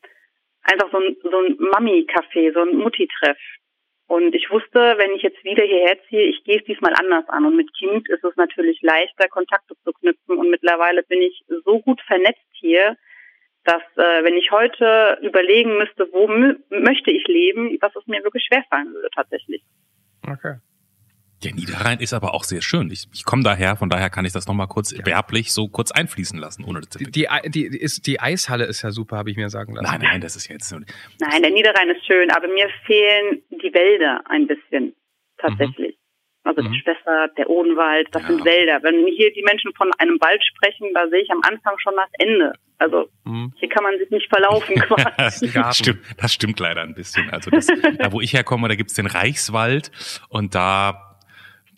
[0.62, 3.38] einfach so ein, so ein Mami-Café, so ein Mutti-Treff.
[4.08, 7.46] Und ich wusste, wenn ich jetzt wieder hierher ziehe, ich gehe es diesmal anders an.
[7.46, 10.38] Und mit Kind ist es natürlich leichter, Kontakte zu knüpfen.
[10.38, 12.98] Und mittlerweile bin ich so gut vernetzt hier,
[13.64, 18.46] dass äh, wenn ich heute überlegen müsste, wo möchte ich leben, dass es mir wirklich
[18.46, 19.64] schwerfallen würde tatsächlich.
[20.28, 20.56] Okay.
[21.46, 22.90] Der Niederrhein ist aber auch sehr schön.
[22.92, 26.38] Ich, ich komme daher, von daher kann ich das nochmal kurz werblich so kurz einfließen
[26.40, 29.50] lassen, ohne das Die, die, die, ist, die Eishalle ist ja super, habe ich mir
[29.50, 29.86] sagen lassen.
[29.86, 30.78] Nein, nein, das ist jetzt so.
[31.20, 34.94] Nein, der Niederrhein ist schön, aber mir fehlen die Wälder ein bisschen
[35.38, 35.98] tatsächlich.
[36.44, 36.72] Also Mhm.
[36.74, 38.28] der Spessart, der Odenwald, das Ja.
[38.28, 38.80] sind Wälder.
[38.84, 42.10] Wenn hier die Menschen von einem Wald sprechen, da sehe ich am Anfang schon das
[42.20, 42.54] Ende.
[42.78, 43.52] Also Hm.
[43.56, 45.52] hier kann man sich nicht verlaufen quasi.
[45.52, 47.30] Das, stimmt, das stimmt leider ein bisschen.
[47.32, 47.66] Also das,
[47.98, 49.92] da, wo ich herkomme, da gibt's den Reichswald
[50.30, 51.05] und da,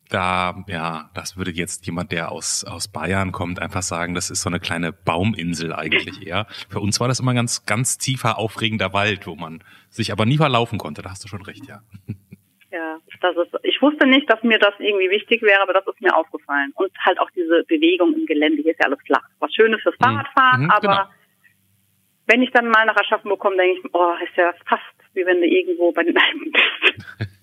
[0.10, 4.42] da, ja, das würde jetzt jemand, der aus, aus Bayern kommt, einfach sagen, das ist
[4.42, 6.48] so eine kleine Bauminsel eigentlich eher.
[6.70, 10.26] Für uns war das immer ein ganz, ganz tiefer, aufregender Wald, wo man sich aber
[10.26, 11.02] nie verlaufen konnte.
[11.02, 11.82] Da hast du schon recht, ja.
[12.72, 16.02] Ja, das ist, ich wusste nicht, dass mir das irgendwie wichtig wäre, aber das ist
[16.02, 16.72] mir aufgefallen.
[16.76, 19.24] Und halt auch diese Bewegung im Gelände, hier ist ja alles flach.
[19.40, 21.06] Was Schönes fürs Fahrradfahren, Mhm, aber genau.
[22.28, 25.42] wenn ich dann mal nach Aschaffenburg komme, denke ich, oh, ist ja fast wie wenn
[25.42, 27.30] du irgendwo bei den Alpen bist.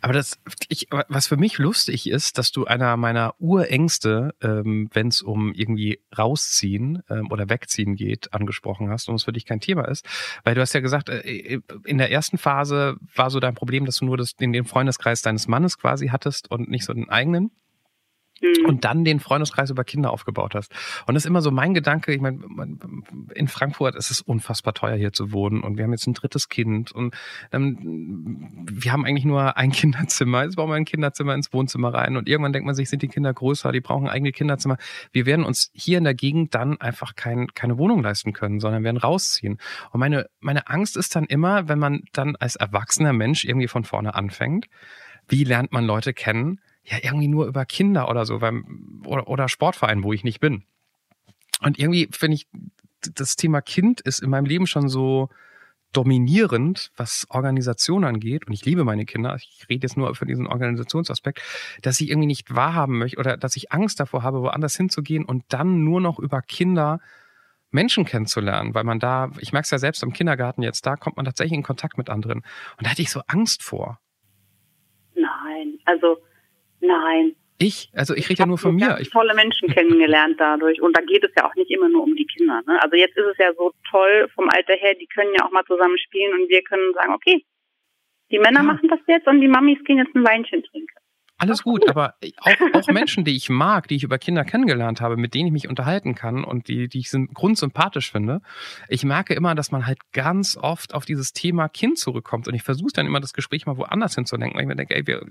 [0.00, 5.08] Aber das, ich, was für mich lustig ist, dass du einer meiner Urängste, ähm, wenn
[5.08, 9.60] es um irgendwie rausziehen ähm, oder wegziehen geht, angesprochen hast und es für dich kein
[9.60, 10.04] Thema ist.
[10.44, 13.86] Weil du hast ja gesagt, äh, äh, in der ersten Phase war so dein Problem,
[13.86, 17.08] dass du nur das, den, den Freundeskreis deines Mannes quasi hattest und nicht so den
[17.08, 17.50] eigenen.
[18.44, 18.66] Mhm.
[18.66, 20.72] und dann den Freundeskreis über Kinder aufgebaut hast.
[21.06, 22.40] Und das ist immer so mein Gedanke, ich meine,
[23.34, 26.48] in Frankfurt ist es unfassbar teuer hier zu wohnen und wir haben jetzt ein drittes
[26.48, 27.14] Kind und
[27.52, 32.16] ähm, wir haben eigentlich nur ein Kinderzimmer, jetzt bauen wir ein Kinderzimmer ins Wohnzimmer rein
[32.16, 34.76] und irgendwann denkt man sich, sind die Kinder größer, die brauchen eigene Kinderzimmer.
[35.12, 38.84] Wir werden uns hier in der Gegend dann einfach kein, keine Wohnung leisten können, sondern
[38.84, 39.58] werden rausziehen.
[39.90, 43.84] Und meine, meine Angst ist dann immer, wenn man dann als erwachsener Mensch irgendwie von
[43.84, 44.66] vorne anfängt,
[45.28, 48.62] wie lernt man Leute kennen, ja irgendwie nur über Kinder oder so, weil,
[49.06, 50.64] oder, oder Sportverein, wo ich nicht bin.
[51.60, 52.46] Und irgendwie finde ich,
[53.14, 55.28] das Thema Kind ist in meinem Leben schon so
[55.92, 58.46] dominierend, was Organisation angeht.
[58.46, 59.36] Und ich liebe meine Kinder.
[59.36, 61.40] Ich rede jetzt nur für diesen Organisationsaspekt,
[61.82, 65.44] dass ich irgendwie nicht wahrhaben möchte oder dass ich Angst davor habe, woanders hinzugehen und
[65.48, 67.00] dann nur noch über Kinder
[67.70, 71.16] Menschen kennenzulernen, weil man da, ich merke es ja selbst im Kindergarten jetzt, da kommt
[71.16, 72.38] man tatsächlich in Kontakt mit anderen.
[72.76, 73.98] Und da hatte ich so Angst vor.
[75.14, 76.18] Nein, also
[76.86, 77.36] Nein.
[77.58, 77.90] Ich?
[77.94, 78.98] Also ich rede ja nur von mir.
[79.00, 80.82] Ich tolle Menschen kennengelernt dadurch.
[80.82, 82.62] Und da geht es ja auch nicht immer nur um die Kinder.
[82.66, 82.82] Ne?
[82.82, 85.64] Also jetzt ist es ja so toll vom Alter her, die können ja auch mal
[85.64, 87.44] zusammen spielen und wir können sagen, okay,
[88.30, 88.64] die Männer ja.
[88.64, 91.03] machen das jetzt und die Mamis gehen jetzt ein Weinchen trinken.
[91.36, 95.16] Alles gut, aber auch, auch Menschen, die ich mag, die ich über Kinder kennengelernt habe,
[95.16, 98.40] mit denen ich mich unterhalten kann und die, die ich grundsympathisch finde,
[98.88, 102.48] ich merke immer, dass man halt ganz oft auf dieses Thema Kind zurückkommt.
[102.48, 105.06] Und ich versuche dann immer das Gespräch mal woanders hinzulenken, weil ich mir denke, ey,
[105.06, 105.24] wir,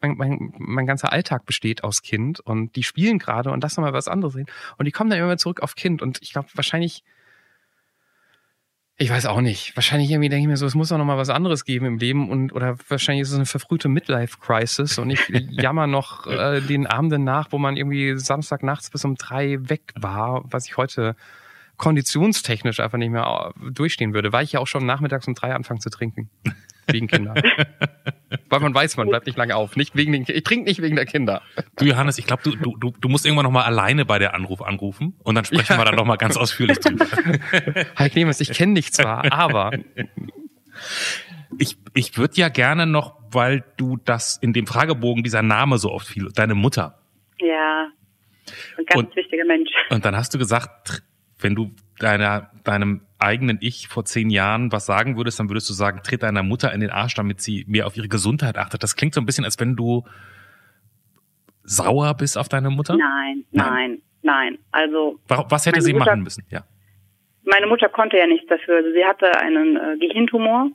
[0.00, 3.92] mein, mein, mein ganzer Alltag besteht aus Kind und die spielen gerade und das nochmal
[3.92, 4.46] was anderes sehen.
[4.78, 6.02] Und die kommen dann immer zurück auf Kind.
[6.02, 7.04] Und ich glaube, wahrscheinlich
[8.96, 9.76] ich weiß auch nicht.
[9.76, 11.98] Wahrscheinlich irgendwie denke ich mir so, es muss doch noch mal was anderes geben im
[11.98, 16.86] Leben und oder wahrscheinlich ist es eine verfrühte Midlife-Crisis und ich jammer noch äh, den
[16.86, 21.16] Abenden nach, wo man irgendwie Samstag nachts bis um drei weg war, was ich heute
[21.76, 25.80] konditionstechnisch einfach nicht mehr durchstehen würde, weil ich ja auch schon nachmittags um drei anfange
[25.80, 26.30] zu trinken.
[26.86, 27.34] Wegen Kinder.
[28.48, 29.76] Weil man weiß, man bleibt nicht lange auf.
[29.76, 31.42] Nicht wegen den, ich trinke nicht wegen der Kinder.
[31.76, 35.14] Du Johannes, ich glaube, du, du, du musst irgendwann nochmal alleine bei der Anruf anrufen
[35.22, 35.78] und dann sprechen ja.
[35.78, 37.06] wir dann nochmal ganz ausführlich drüber.
[37.96, 39.72] Herr Clemens, ich kenne dich zwar, aber
[41.58, 45.90] ich, ich würde ja gerne noch, weil du das in dem Fragebogen dieser Name so
[45.90, 46.98] oft fiel, deine Mutter.
[47.38, 47.88] Ja,
[48.78, 49.70] ein ganz und, wichtiger Mensch.
[49.90, 51.02] Und dann hast du gesagt,
[51.38, 55.74] wenn du deiner, deinem eigenen Ich vor zehn Jahren was sagen würdest, dann würdest du
[55.74, 58.82] sagen, tritt deiner Mutter in den Arsch, damit sie mehr auf ihre Gesundheit achtet.
[58.82, 60.04] Das klingt so ein bisschen, als wenn du
[61.64, 62.96] sauer bist auf deine Mutter?
[62.96, 64.58] Nein, nein, nein.
[64.70, 66.44] Also was hätte sie Mutter, machen müssen?
[66.50, 66.64] Ja.
[67.44, 68.76] Meine Mutter konnte ja nichts dafür.
[68.76, 70.70] Also sie hatte einen äh, Gehirntumor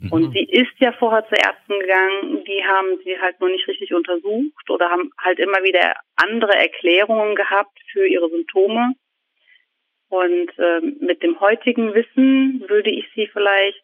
[0.00, 0.12] mhm.
[0.12, 2.44] und sie ist ja vorher zu Ärzten gegangen.
[2.44, 7.34] Die haben sie halt nur nicht richtig untersucht oder haben halt immer wieder andere Erklärungen
[7.36, 8.94] gehabt für ihre Symptome.
[10.10, 13.80] Und äh, mit dem heutigen Wissen würde ich sie vielleicht,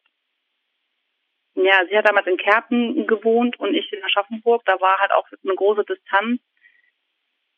[1.55, 5.27] ja, sie hat damals in Kerpen gewohnt und ich in Aschaffenburg, da war halt auch
[5.45, 6.41] eine große Distanz.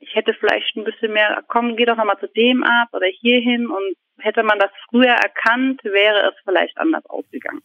[0.00, 3.66] Ich hätte vielleicht ein bisschen mehr, komm, geh doch nochmal zu dem Arzt oder hierhin
[3.68, 7.62] und hätte man das früher erkannt, wäre es vielleicht anders ausgegangen.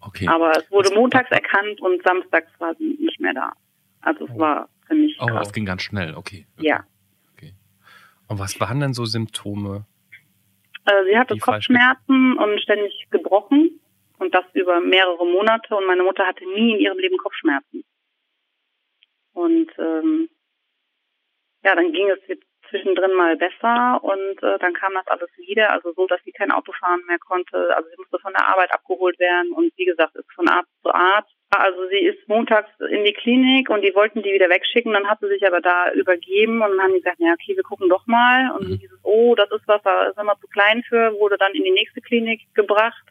[0.00, 0.26] Okay.
[0.26, 3.52] Aber es wurde montags erkannt und samstags war sie nicht mehr da.
[4.00, 4.38] Also es oh.
[4.38, 5.16] war ziemlich.
[5.20, 5.44] Oh, krass.
[5.44, 6.46] das ging ganz schnell, okay.
[6.56, 6.66] okay.
[6.66, 6.84] Ja.
[8.32, 9.84] Und was waren denn so Symptome?
[10.86, 13.78] Also sie hatte Kopfschmerzen und ständig gebrochen
[14.18, 17.84] und das über mehrere Monate und meine Mutter hatte nie in ihrem Leben Kopfschmerzen.
[19.34, 20.30] Und ähm,
[21.62, 25.70] ja, dann ging es jetzt zwischendrin mal besser und äh, dann kam das alles wieder,
[25.70, 27.76] also so, dass sie kein Auto fahren mehr konnte.
[27.76, 30.92] Also sie musste von der Arbeit abgeholt werden und wie gesagt, ist von Arzt zu
[30.92, 35.06] Arzt also sie ist montags in die Klinik und die wollten die wieder wegschicken, dann
[35.06, 37.90] hat sie sich aber da übergeben und dann haben die gesagt, ja okay, wir gucken
[37.90, 38.50] doch mal.
[38.52, 38.78] Und mhm.
[38.78, 41.70] dieses, oh, das ist was, da sind wir zu klein für, wurde dann in die
[41.70, 43.04] nächste Klinik gebracht.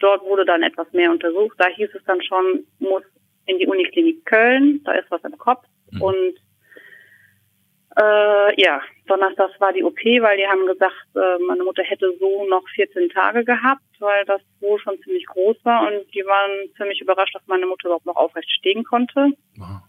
[0.00, 1.56] Dort wurde dann etwas mehr untersucht.
[1.58, 3.04] Da hieß es dann schon, muss
[3.46, 5.64] in die Uniklinik Köln, da ist was im Kopf.
[5.92, 6.02] Mhm.
[6.02, 6.34] Und
[8.00, 12.46] äh, ja, Donnerstag war die OP, weil die haben gesagt, äh, meine Mutter hätte so
[12.46, 17.00] noch 14 Tage gehabt, weil das wohl schon ziemlich groß war und die waren ziemlich
[17.00, 19.32] überrascht, dass meine Mutter überhaupt noch aufrecht stehen konnte.
[19.56, 19.82] Wow.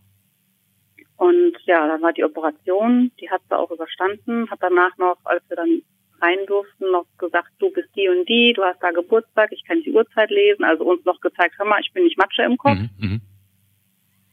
[1.18, 5.44] Und ja, dann war die Operation, die hat sie auch überstanden, hat danach noch, als
[5.50, 5.82] wir dann
[6.22, 9.82] rein durften, noch gesagt, du bist die und die, du hast da Geburtstag, ich kann
[9.84, 12.78] die Uhrzeit lesen, also uns noch gezeigt, hör mal, ich bin nicht Matsche im Kopf.
[12.78, 13.22] Mhm, mhm.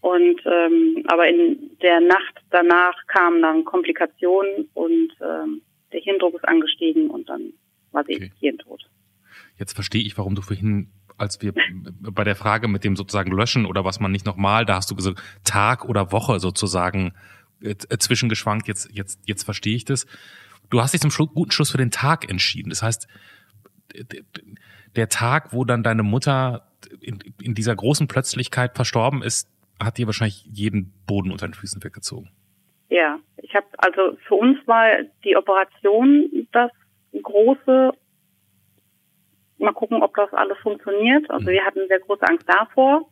[0.07, 6.47] Und ähm, aber in der Nacht danach kamen dann Komplikationen und ähm, der Hirndruck ist
[6.47, 7.53] angestiegen und dann
[7.91, 8.33] war sie okay.
[8.39, 8.89] hirntot.
[9.59, 11.55] Jetzt verstehe ich, warum du vorhin als wir
[11.99, 14.95] bei der Frage mit dem sozusagen Löschen oder was man nicht nochmal, da hast du
[14.95, 17.13] gesagt, Tag oder Woche sozusagen
[17.61, 20.07] äh, zwischengeschwankt, jetzt, jetzt, jetzt verstehe ich das.
[20.71, 22.71] Du hast dich zum Schlu guten Schluss für den Tag entschieden.
[22.71, 23.09] Das heißt,
[24.95, 29.49] der Tag, wo dann deine Mutter in, in dieser großen Plötzlichkeit verstorben ist,
[29.83, 32.31] hat dir wahrscheinlich jeden Boden unter den Füßen weggezogen.
[32.89, 36.71] Ja, ich habe also für uns war die Operation das
[37.23, 37.93] große.
[39.59, 41.29] Mal gucken, ob das alles funktioniert.
[41.31, 41.55] Also mhm.
[41.55, 43.09] wir hatten sehr große Angst davor.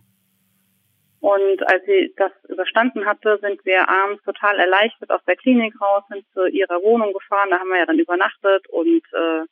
[1.21, 6.03] Und als sie das überstanden hatte, sind wir abends total erleichtert aus der Klinik raus,
[6.11, 7.49] sind zu ihrer Wohnung gefahren.
[7.51, 9.47] Da haben wir ja dann übernachtet und äh,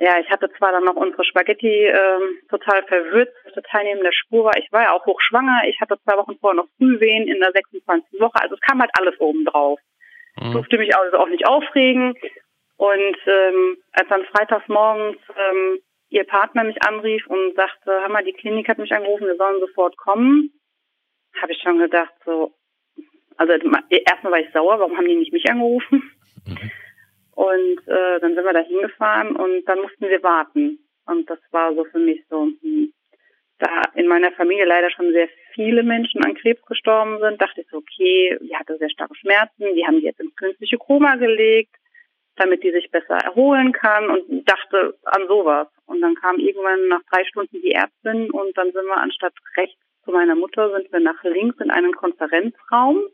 [0.00, 4.56] ja, ich hatte zwar dann noch unsere Spaghetti ähm, total verwirrt, der Spur war.
[4.56, 5.62] Ich war ja auch hochschwanger.
[5.68, 8.20] Ich hatte zwei Wochen vorher noch Frühwehen in der 26.
[8.20, 8.40] Woche.
[8.40, 9.78] Also es kam halt alles oben drauf.
[10.40, 10.52] Mhm.
[10.52, 12.14] Durfte mich also auch nicht aufregen.
[12.76, 15.78] Und ähm, als dann freitags morgens ähm,
[16.08, 19.60] ihr Partner mich anrief und sagte, hör mal, die Klinik hat mich angerufen, wir sollen
[19.60, 20.50] sofort kommen,
[21.40, 22.52] habe ich schon gedacht, so,
[23.36, 26.10] also erstmal war ich sauer, warum haben die nicht mich angerufen?
[26.46, 26.70] Mhm.
[27.34, 30.78] Und äh, dann sind wir da hingefahren und dann mussten wir warten.
[31.06, 32.92] Und das war so für mich so, hm,
[33.58, 37.68] da in meiner Familie leider schon sehr viele Menschen an Krebs gestorben sind, dachte ich
[37.70, 41.74] so, okay, die hatte sehr starke Schmerzen, die haben die jetzt ins künstliche Koma gelegt,
[42.36, 45.68] damit die sich besser erholen kann und dachte an sowas.
[45.86, 49.80] Und dann kam irgendwann nach drei Stunden die Ärztin und dann sind wir anstatt rechts
[50.04, 53.04] zu meiner Mutter, sind wir nach links in einen Konferenzraum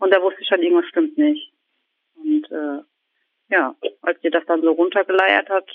[0.00, 1.52] und da wusste ich schon, irgendwas stimmt nicht.
[2.16, 2.82] Und äh,
[3.50, 5.68] ja, als sie das dann so runtergeleiert hat,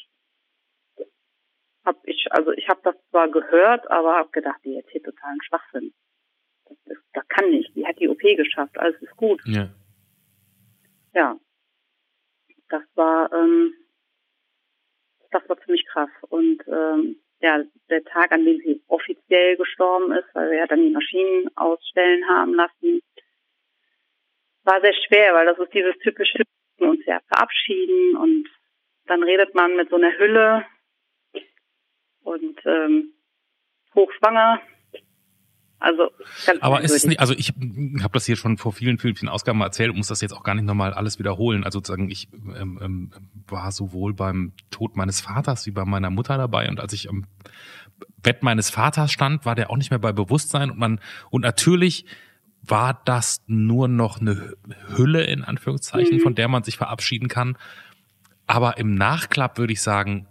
[1.85, 5.93] habe ich, also ich habe das zwar gehört, aber habe gedacht, die erzählt totalen Schwachsinn.
[6.65, 7.75] Das, ist, das kann nicht.
[7.75, 9.41] Die hat die OP geschafft, alles ist gut.
[9.45, 9.69] Ja.
[11.13, 11.37] Ja.
[12.69, 13.73] Das war, ähm,
[15.29, 16.09] das war ziemlich krass.
[16.29, 20.81] Und ähm, ja, der Tag, an dem sie offiziell gestorben ist, weil wir ja dann
[20.81, 23.01] die Maschinen ausstellen haben lassen,
[24.63, 26.43] war sehr schwer, weil das ist dieses typische
[26.77, 28.47] uns ja verabschieden und
[29.07, 30.65] dann redet man mit so einer Hülle
[32.23, 33.13] und ähm,
[33.93, 34.61] hochschwanger.
[35.77, 36.09] Also
[36.61, 39.91] Aber ist es nicht, also ich habe das hier schon vor vielen, vielen, Ausgaben erzählt
[39.91, 41.63] und muss das jetzt auch gar nicht nochmal alles wiederholen.
[41.63, 43.11] Also sozusagen, ich ähm, ähm,
[43.47, 47.25] war sowohl beim Tod meines Vaters wie bei meiner Mutter dabei und als ich am
[48.17, 50.99] Bett meines Vaters stand, war der auch nicht mehr bei Bewusstsein und man
[51.29, 52.05] und natürlich
[52.67, 54.53] war das nur noch eine
[54.95, 56.21] Hülle in Anführungszeichen, mhm.
[56.21, 57.57] von der man sich verabschieden kann.
[58.47, 60.27] Aber im Nachklapp würde ich sagen,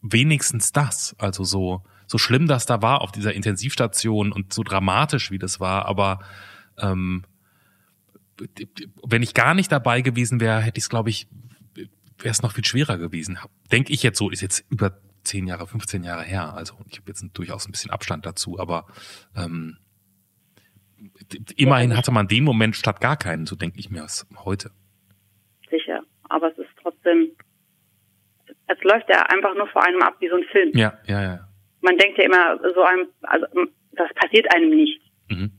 [0.00, 1.14] wenigstens das.
[1.18, 5.60] Also so, so schlimm das da war auf dieser Intensivstation und so dramatisch wie das
[5.60, 6.20] war, aber
[6.78, 7.24] ähm,
[9.04, 11.28] wenn ich gar nicht dabei gewesen wäre, hätte ich es, glaube ich,
[11.74, 13.38] wäre es noch viel schwerer gewesen.
[13.70, 16.54] Denke ich jetzt so, ist jetzt über zehn Jahre, 15 Jahre her.
[16.54, 18.86] Also ich habe jetzt durchaus ein bisschen Abstand dazu, aber
[19.36, 19.78] ähm,
[21.56, 24.70] immerhin hatte man den Moment statt gar keinen, so denke ich mir es heute.
[25.70, 27.32] Sicher, aber es ist trotzdem,
[28.66, 30.70] es läuft ja einfach nur vor einem ab wie so ein Film.
[30.74, 31.48] Ja, ja, ja.
[31.80, 33.46] Man denkt ja immer so einem, also
[33.92, 35.00] das passiert einem nicht.
[35.28, 35.52] Mhm.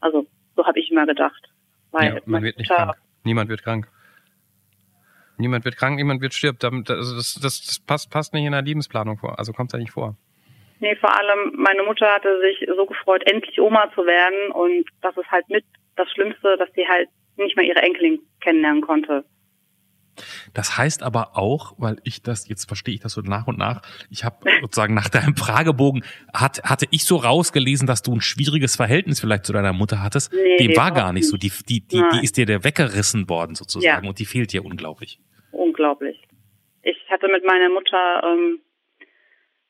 [0.00, 0.26] Also
[0.56, 1.48] so habe ich immer gedacht.
[1.90, 2.96] Weil ja, man wird nicht krank.
[3.24, 3.88] Niemand wird krank.
[5.38, 6.64] Niemand wird krank, niemand wird stirbt.
[6.64, 9.38] Das, das, das passt, passt nicht in der Lebensplanung vor.
[9.38, 10.16] Also kommt da nicht vor.
[10.80, 15.16] Nee, vor allem meine Mutter hatte sich so gefreut, endlich Oma zu werden und das
[15.16, 15.64] ist halt mit
[15.96, 19.24] das Schlimmste, dass sie halt nicht mehr ihre Enkelin kennenlernen konnte.
[20.54, 23.82] Das heißt aber auch, weil ich das, jetzt verstehe ich das so nach und nach,
[24.10, 28.76] ich habe sozusagen nach deinem Fragebogen, hat, hatte ich so rausgelesen, dass du ein schwieriges
[28.76, 30.32] Verhältnis vielleicht zu deiner Mutter hattest.
[30.32, 31.36] Nee, Dem war gar nicht so.
[31.36, 34.08] Die, die, die, die ist dir der weggerissen worden sozusagen ja.
[34.08, 35.20] und die fehlt dir unglaublich.
[35.52, 36.20] Unglaublich.
[36.82, 38.60] Ich hatte mit meiner Mutter ähm,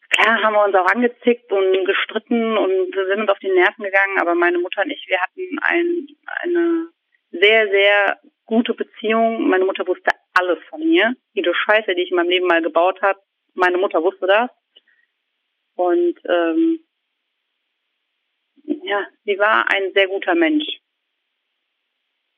[0.09, 4.19] klar haben wir uns auch angezickt und gestritten und sind uns auf die Nerven gegangen,
[4.21, 6.09] aber meine Mutter und ich, wir hatten ein,
[6.43, 6.89] eine
[7.31, 9.49] sehr, sehr gute Beziehung.
[9.49, 11.15] Meine Mutter wusste alles von mir.
[11.35, 13.21] Jede Scheiße, die ich in meinem Leben mal gebaut habe,
[13.55, 14.51] meine Mutter wusste das.
[15.75, 16.81] Und ähm,
[18.65, 20.67] ja, sie war ein sehr guter Mensch.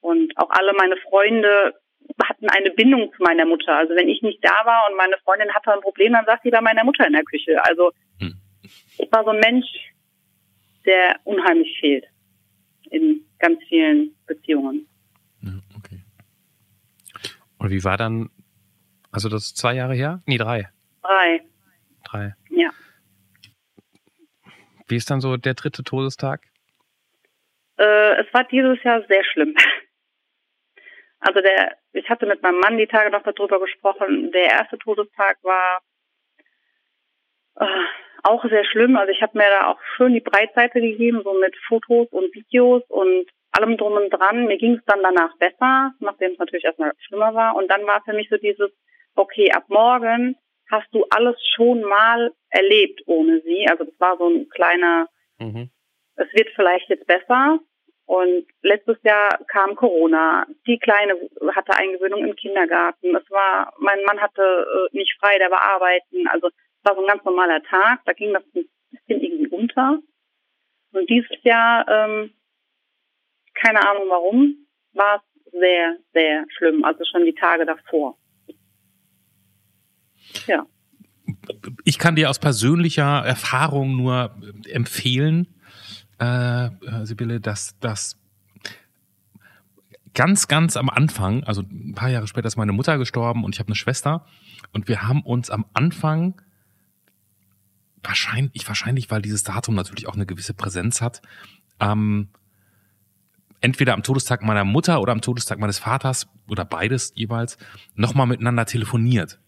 [0.00, 1.79] Und auch alle meine Freunde
[2.22, 3.74] hatten eine Bindung zu meiner Mutter.
[3.76, 6.50] Also wenn ich nicht da war und meine Freundin hatte ein Problem, dann saß sie
[6.50, 7.62] bei meiner Mutter in der Küche.
[7.64, 8.36] Also hm.
[8.98, 9.66] ich war so ein Mensch,
[10.84, 12.06] der unheimlich fehlt
[12.90, 14.86] in ganz vielen Beziehungen.
[15.42, 16.00] Ja, okay.
[17.58, 18.30] Und wie war dann,
[19.12, 20.22] also das ist zwei Jahre her?
[20.26, 20.68] Nee, drei.
[21.02, 21.42] Drei.
[22.04, 22.34] Drei.
[22.50, 22.70] Ja.
[24.88, 26.42] Wie ist dann so der dritte Todestag?
[27.78, 29.54] Äh, es war dieses Jahr sehr schlimm.
[31.20, 34.30] Also der, ich hatte mit meinem Mann die Tage noch darüber gesprochen.
[34.32, 35.80] Der erste Todestag war,
[37.56, 37.66] äh,
[38.22, 38.96] auch sehr schlimm.
[38.96, 42.82] Also ich habe mir da auch schön die Breitseite gegeben, so mit Fotos und Videos
[42.88, 44.46] und allem drum und dran.
[44.46, 47.56] Mir ging es dann danach besser, nachdem es natürlich erstmal schlimmer war.
[47.56, 48.70] Und dann war für mich so dieses,
[49.14, 50.36] okay, ab morgen
[50.70, 53.66] hast du alles schon mal erlebt ohne sie.
[53.68, 55.70] Also das war so ein kleiner, mhm.
[56.16, 57.58] es wird vielleicht jetzt besser.
[58.10, 60.44] Und letztes Jahr kam Corona.
[60.66, 61.12] Die Kleine
[61.54, 63.14] hatte Eingewöhnung im Kindergarten.
[63.14, 66.26] Es war, mein Mann hatte äh, nicht frei, der war arbeiten.
[66.26, 68.00] Also es war so ein ganz normaler Tag.
[68.06, 70.00] Da ging das ein bisschen irgendwie unter.
[70.92, 72.32] Und dieses Jahr, ähm,
[73.54, 74.56] keine Ahnung warum,
[74.92, 76.84] war es sehr, sehr schlimm.
[76.84, 78.18] Also schon die Tage davor.
[80.48, 80.66] Ja.
[81.84, 84.34] Ich kann dir aus persönlicher Erfahrung nur
[84.68, 85.59] empfehlen,
[86.20, 88.16] äh, äh, Sibylle, dass das
[90.14, 93.60] ganz, ganz am Anfang, also ein paar Jahre später ist meine Mutter gestorben und ich
[93.60, 94.26] habe eine Schwester
[94.72, 96.40] und wir haben uns am Anfang
[98.02, 101.22] wahrscheinlich, wahrscheinlich, weil dieses Datum natürlich auch eine gewisse Präsenz hat,
[101.78, 102.28] ähm,
[103.60, 107.58] entweder am Todestag meiner Mutter oder am Todestag meines Vaters oder beides jeweils
[107.94, 109.38] nochmal miteinander telefoniert.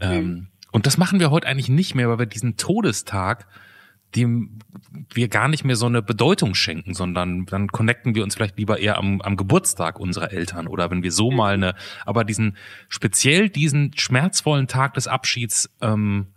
[0.00, 0.06] Mhm.
[0.06, 3.46] Ähm, und das machen wir heute eigentlich nicht mehr, weil wir diesen Todestag,
[4.14, 4.58] dem
[5.12, 8.78] wir gar nicht mehr so eine Bedeutung schenken, sondern dann connecten wir uns vielleicht lieber
[8.78, 11.36] eher am, am Geburtstag unserer Eltern oder wenn wir so mhm.
[11.36, 12.56] mal eine, aber diesen,
[12.88, 16.28] speziell diesen schmerzvollen Tag des Abschieds, ähm,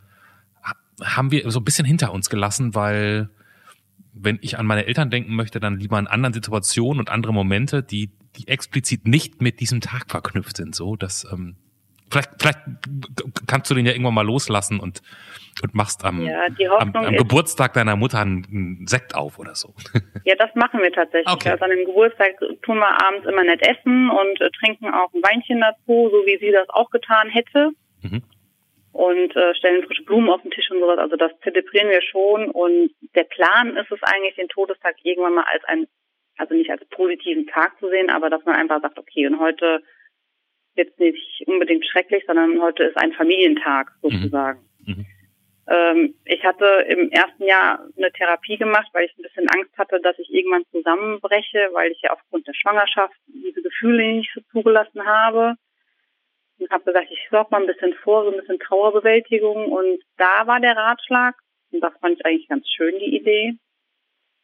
[1.02, 3.30] haben wir so ein bisschen hinter uns gelassen, weil
[4.14, 7.84] wenn ich an meine Eltern denken möchte, dann lieber in anderen Situationen und andere Momente,
[7.84, 10.76] die, die explizit nicht mit diesem Tag verknüpft sind.
[10.76, 11.56] So, dass ähm,
[12.10, 12.60] vielleicht, vielleicht
[13.48, 15.02] kannst du den ja irgendwann mal loslassen und
[15.62, 16.46] und machst am, ja,
[16.78, 19.74] am, am Geburtstag deiner Mutter einen Sekt auf oder so.
[20.26, 21.34] Ja, das machen wir tatsächlich.
[21.34, 21.50] Okay.
[21.50, 25.24] Also an dem Geburtstag tun wir abends immer nett essen und äh, trinken auch ein
[25.24, 27.72] Weinchen dazu, so wie sie das auch getan hätte.
[28.02, 28.22] Mhm
[28.92, 30.98] und äh, stellen frische Blumen auf den Tisch und sowas.
[30.98, 32.50] Also das zelebrieren wir schon.
[32.50, 35.88] Und der Plan ist es eigentlich, den Todestag irgendwann mal als ein,
[36.38, 39.82] also nicht als positiven Tag zu sehen, aber dass man einfach sagt, okay, und heute
[40.80, 44.62] jetzt nicht unbedingt schrecklich, sondern heute ist ein Familientag sozusagen.
[44.86, 44.94] Mhm.
[44.94, 45.06] Mhm.
[45.68, 50.02] Ähm, ich hatte im ersten Jahr eine Therapie gemacht, weil ich ein bisschen Angst hatte,
[50.02, 55.06] dass ich irgendwann zusammenbreche, weil ich ja aufgrund der Schwangerschaft diese Gefühle nicht so zugelassen
[55.06, 55.56] habe
[56.60, 59.72] und habe gesagt, ich sorge mal ein bisschen vor, so ein bisschen Trauerbewältigung.
[59.72, 61.36] Und da war der Ratschlag,
[61.72, 63.54] und das fand ich eigentlich ganz schön, die Idee,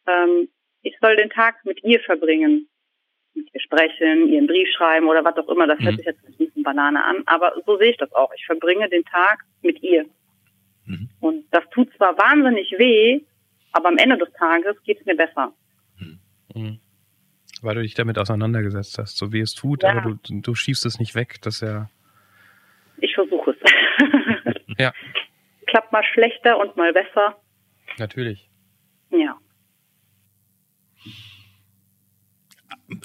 [0.06, 0.48] ähm,
[0.82, 2.68] ich soll den Tag mit ihr verbringen.
[3.36, 5.68] Mit ihr sprechen, ihr einen Brief schreiben oder was auch immer.
[5.68, 5.84] Das mhm.
[5.84, 8.32] hört sich jetzt ein bisschen Banane an, aber so sehe ich das auch.
[8.36, 10.06] Ich verbringe den Tag mit ihr.
[10.86, 11.08] Mhm.
[11.20, 13.20] Und das tut zwar wahnsinnig weh,
[13.72, 15.52] aber am Ende des Tages geht es mir besser.
[16.54, 16.80] Mhm.
[17.62, 19.90] Weil du dich damit auseinandergesetzt hast, so wie es tut, ja.
[19.90, 21.88] aber du, du schiebst es nicht weg, das ja
[22.98, 23.56] ich versuche es.
[24.78, 24.92] ja.
[25.66, 27.36] Klappt mal schlechter und mal besser.
[27.98, 28.48] Natürlich.
[29.10, 29.36] Ja.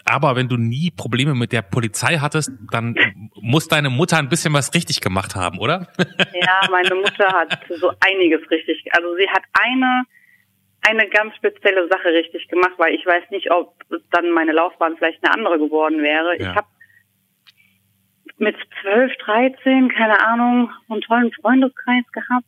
[0.05, 2.95] Aber wenn du nie Probleme mit der Polizei hattest, dann
[3.41, 5.87] muss deine Mutter ein bisschen was richtig gemacht haben, oder?
[6.33, 8.83] Ja, meine Mutter hat so einiges richtig.
[8.93, 10.03] Also sie hat eine
[10.81, 13.75] eine ganz spezielle Sache richtig gemacht, weil ich weiß nicht, ob
[14.11, 16.39] dann meine Laufbahn vielleicht eine andere geworden wäre.
[16.39, 16.51] Ja.
[16.51, 16.67] Ich habe
[18.37, 22.45] mit zwölf, dreizehn, keine Ahnung, einen tollen Freundeskreis gehabt.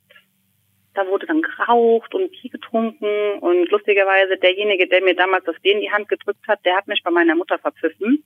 [0.94, 5.74] Da wurde dann geraucht und Bier getrunken und lustigerweise derjenige, der mir damals das Bier
[5.74, 8.24] in die Hand gedrückt hat, der hat mich bei meiner Mutter verpfiffen.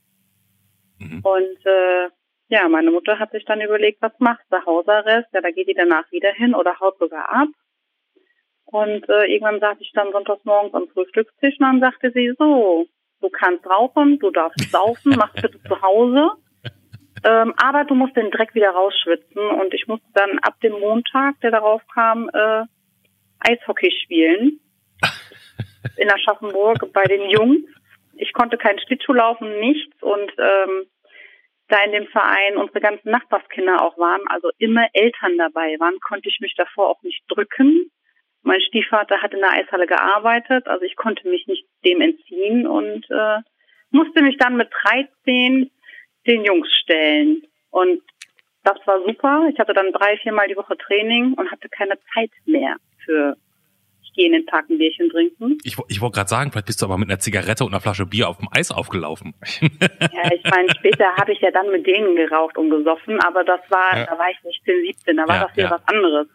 [0.98, 1.20] Mhm.
[1.22, 2.08] Und äh,
[2.48, 4.64] ja, meine Mutter hat sich dann überlegt, was macht sie?
[4.64, 5.28] Hausarrest?
[5.32, 7.48] Ja, da geht die danach wieder hin oder haut sogar ab.
[8.64, 12.86] Und äh, irgendwann saß ich dann sonntags morgens am Frühstückstisch und dann sagte sie so,
[13.20, 16.32] du kannst rauchen, du darfst saufen, mach bitte zu Hause.
[17.24, 21.40] Ähm, aber du musst den Dreck wieder rausschwitzen und ich musste dann ab dem Montag,
[21.40, 22.64] der darauf kam, äh,
[23.40, 24.60] Eishockey spielen
[25.96, 27.60] in Aschaffenburg bei den Jungs.
[28.14, 30.86] Ich konnte keinen Schlittschuh laufen, nichts und ähm,
[31.68, 36.28] da in dem Verein unsere ganzen Nachbarskinder auch waren, also immer Eltern dabei waren, konnte
[36.28, 37.90] ich mich davor auch nicht drücken.
[38.42, 43.04] Mein Stiefvater hat in der Eishalle gearbeitet, also ich konnte mich nicht dem entziehen und
[43.10, 43.38] äh,
[43.90, 45.70] musste mich dann mit 13
[46.28, 47.42] den Jungs stellen.
[47.70, 48.02] Und
[48.64, 49.48] das war super.
[49.52, 53.36] Ich hatte dann drei, viermal die Woche Training und hatte keine Zeit mehr für
[54.02, 55.58] ich gehe in den Tag ein Bierchen trinken.
[55.64, 58.06] Ich, ich wollte gerade sagen, vielleicht bist du aber mit einer Zigarette und einer Flasche
[58.06, 59.34] Bier auf dem Eis aufgelaufen.
[60.00, 63.60] Ja, ich meine, später habe ich ja dann mit denen geraucht und gesoffen, aber das
[63.68, 64.06] war, ja.
[64.06, 65.70] da war ich nicht 16, 17, da war ja, das hier ja.
[65.70, 66.26] was anderes.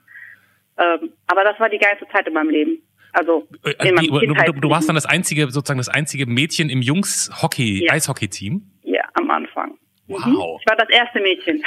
[0.77, 2.81] Ähm, aber das war die geilste Zeit in meinem Leben.
[3.11, 6.69] Also äh, in meinem du, du, du warst dann das einzige, sozusagen das einzige Mädchen
[6.69, 7.89] im Jungs-Hockey.
[7.89, 8.63] Eishockey-Team?
[8.83, 9.72] Ja, am Anfang.
[10.07, 10.35] Mhm.
[10.35, 10.61] Wow.
[10.61, 11.63] Ich war das erste Mädchen.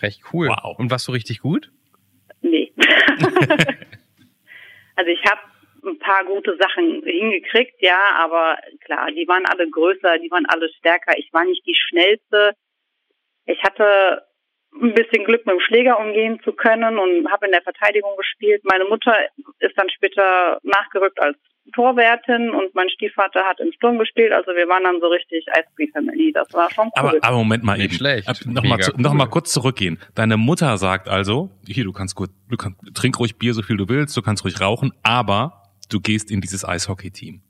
[0.00, 0.48] Recht cool.
[0.48, 0.78] Wow.
[0.78, 1.70] Und warst du richtig gut?
[2.40, 2.72] Nee.
[4.96, 5.40] Also ich habe
[5.86, 10.68] ein paar gute Sachen hingekriegt, ja, aber klar, die waren alle größer, die waren alle
[10.78, 11.18] stärker.
[11.18, 12.54] Ich war nicht die schnellste.
[13.44, 14.24] Ich hatte
[14.80, 18.62] ein bisschen Glück mit dem Schläger umgehen zu können und habe in der Verteidigung gespielt.
[18.64, 19.14] Meine Mutter
[19.58, 21.36] ist dann später nachgerückt als
[21.72, 24.32] Torwärtin und mein Stiefvater hat im Sturm gespielt.
[24.32, 26.32] Also wir waren dann so richtig Eishockey-Family.
[26.32, 26.92] Das war schon cool.
[26.94, 27.94] Aber, aber Moment mal Nicht eben.
[27.94, 28.28] schlecht.
[28.28, 29.16] Ab- Noch mal, zu, noch cool.
[29.16, 29.98] mal kurz zurückgehen.
[30.14, 33.76] Deine Mutter sagt also, hier, du kannst gut, du kannst, trink ruhig Bier, so viel
[33.76, 37.40] du willst, du kannst ruhig rauchen, aber du gehst in dieses Eishockey-Team.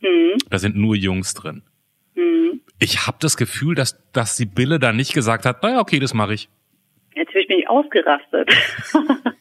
[0.00, 1.62] hm, Da sind nur Jungs drin.
[2.14, 2.60] hm.
[2.78, 6.14] Ich habe das Gefühl, dass, dass die Bille da nicht gesagt hat, naja, okay, das
[6.14, 6.48] mache ich.
[7.16, 8.50] Natürlich bin ich ausgerastet.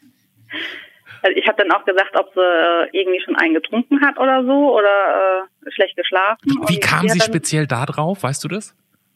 [1.24, 4.44] also ich habe dann auch gesagt, ob sie äh, irgendwie schon einen getrunken hat oder
[4.44, 6.40] so oder äh, schlecht geschlafen.
[6.68, 8.76] Wie Und kam sie speziell da drauf, weißt du das?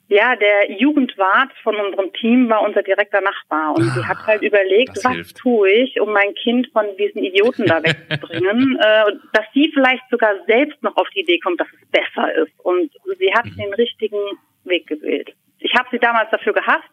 [0.09, 4.97] Ja, der Jugendwart von unserem Team war unser direkter Nachbar und sie hat halt überlegt,
[5.03, 5.35] was hilft.
[5.37, 9.03] tue ich, um mein Kind von diesen Idioten da wegzubringen, äh,
[9.33, 12.57] dass sie vielleicht sogar selbst noch auf die Idee kommt, dass es besser ist.
[12.63, 12.89] Und
[13.19, 14.17] sie hat den richtigen
[14.63, 15.33] Weg gewählt.
[15.59, 16.87] Ich habe sie damals dafür gehasst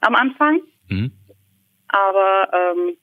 [0.00, 1.12] am Anfang, Mhm.
[1.88, 2.96] aber ähm,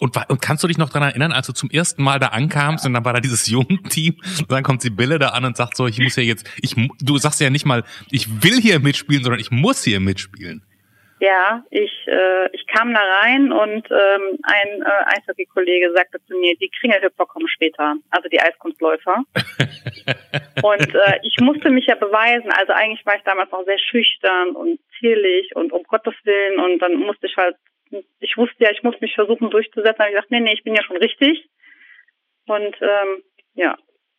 [0.00, 2.86] Und, und kannst du dich noch dran erinnern, als du zum ersten Mal da ankamst
[2.86, 5.76] und dann war da dieses Jugendteam und dann kommt die Bille da an und sagt
[5.76, 9.22] so, ich muss ja jetzt, ich, du sagst ja nicht mal, ich will hier mitspielen,
[9.22, 10.64] sondern ich muss hier mitspielen.
[11.20, 16.56] Ja, ich, äh, ich kam da rein und ähm, ein äh, Eishockey-Kollege sagte zu mir,
[16.56, 19.24] die Kringelhüpfer kommen später, also die Eiskunstläufer.
[20.62, 24.56] und äh, ich musste mich ja beweisen, also eigentlich war ich damals auch sehr schüchtern
[24.56, 27.56] und zierlich und um Gottes Willen und dann musste ich halt,
[28.20, 30.62] ich wusste ja, ich muss mich versuchen durchzusetzen, da habe ich gesagt, nee, nee, ich
[30.64, 31.48] bin ja schon richtig.
[32.46, 33.22] Und ähm,
[33.54, 33.76] ja,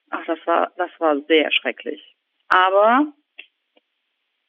[0.09, 2.15] ach, das war, das war sehr schrecklich.
[2.49, 3.13] Aber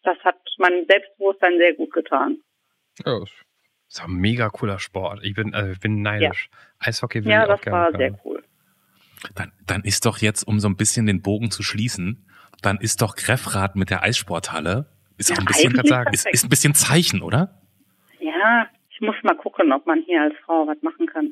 [0.03, 2.39] das hat meinem Selbstbewusstsein sehr gut getan.
[3.05, 3.31] Ja, das
[3.89, 5.21] ist ein mega cooler Sport.
[5.23, 6.49] Ich bin, also ich bin neidisch.
[6.79, 7.99] Eishockey will Ja, ich auch das gerne war können.
[7.99, 8.45] sehr cool.
[9.37, 12.29] Dann, dann ist doch jetzt, um so ein bisschen den Bogen zu schließen,
[12.61, 16.49] dann ist doch Greffrath mit der Eissporthalle, ist auch ein bisschen, sagen, ist, ist ein
[16.49, 17.61] bisschen Zeichen, oder?
[18.19, 18.69] Ja,
[19.03, 21.31] muss mal gucken, ob man hier als Frau was machen kann.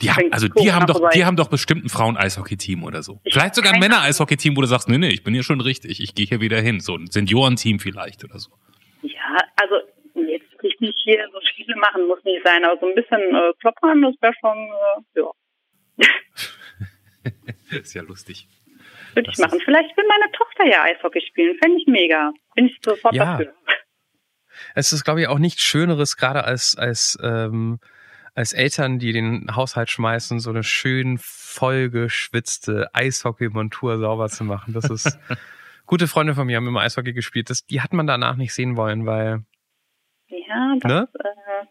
[0.00, 1.10] Die haben, also die haben doch, vorbei.
[1.14, 3.20] die haben doch bestimmt ein Frauen-Eishockey-Team oder so.
[3.24, 6.00] Ich Vielleicht sogar ein Männer-Eishockey-Team, wo du sagst, nee, nee, ich bin hier schon richtig,
[6.00, 6.80] ich gehe hier wieder hin.
[6.80, 8.50] So ein Seniorenteam vielleicht oder so.
[9.02, 9.76] Ja, also
[10.16, 14.02] jetzt richtig hier so Spiele machen muss nicht sein, aber so ein bisschen äh, kloppern,
[14.02, 14.58] das wäre schon,
[15.16, 16.08] äh, ja,
[17.80, 18.48] ist ja lustig.
[19.14, 19.60] würde ich machen.
[19.64, 22.32] Vielleicht will meine Tochter ja Eishockey spielen, fände ich mega.
[22.54, 23.36] Bin ich sofort Ja.
[23.38, 23.54] dafür.
[24.74, 27.78] Es ist, glaube ich, auch nichts Schöneres, gerade als, als, ähm,
[28.34, 34.72] als Eltern, die den Haushalt schmeißen, so eine schön vollgeschwitzte Eishockey-Montur sauber zu machen.
[34.74, 35.18] Das ist.
[35.86, 37.50] Gute Freunde von mir haben immer Eishockey gespielt.
[37.50, 39.42] Das, die hat man danach nicht sehen wollen, weil.
[40.28, 41.08] Ja, das, Ne?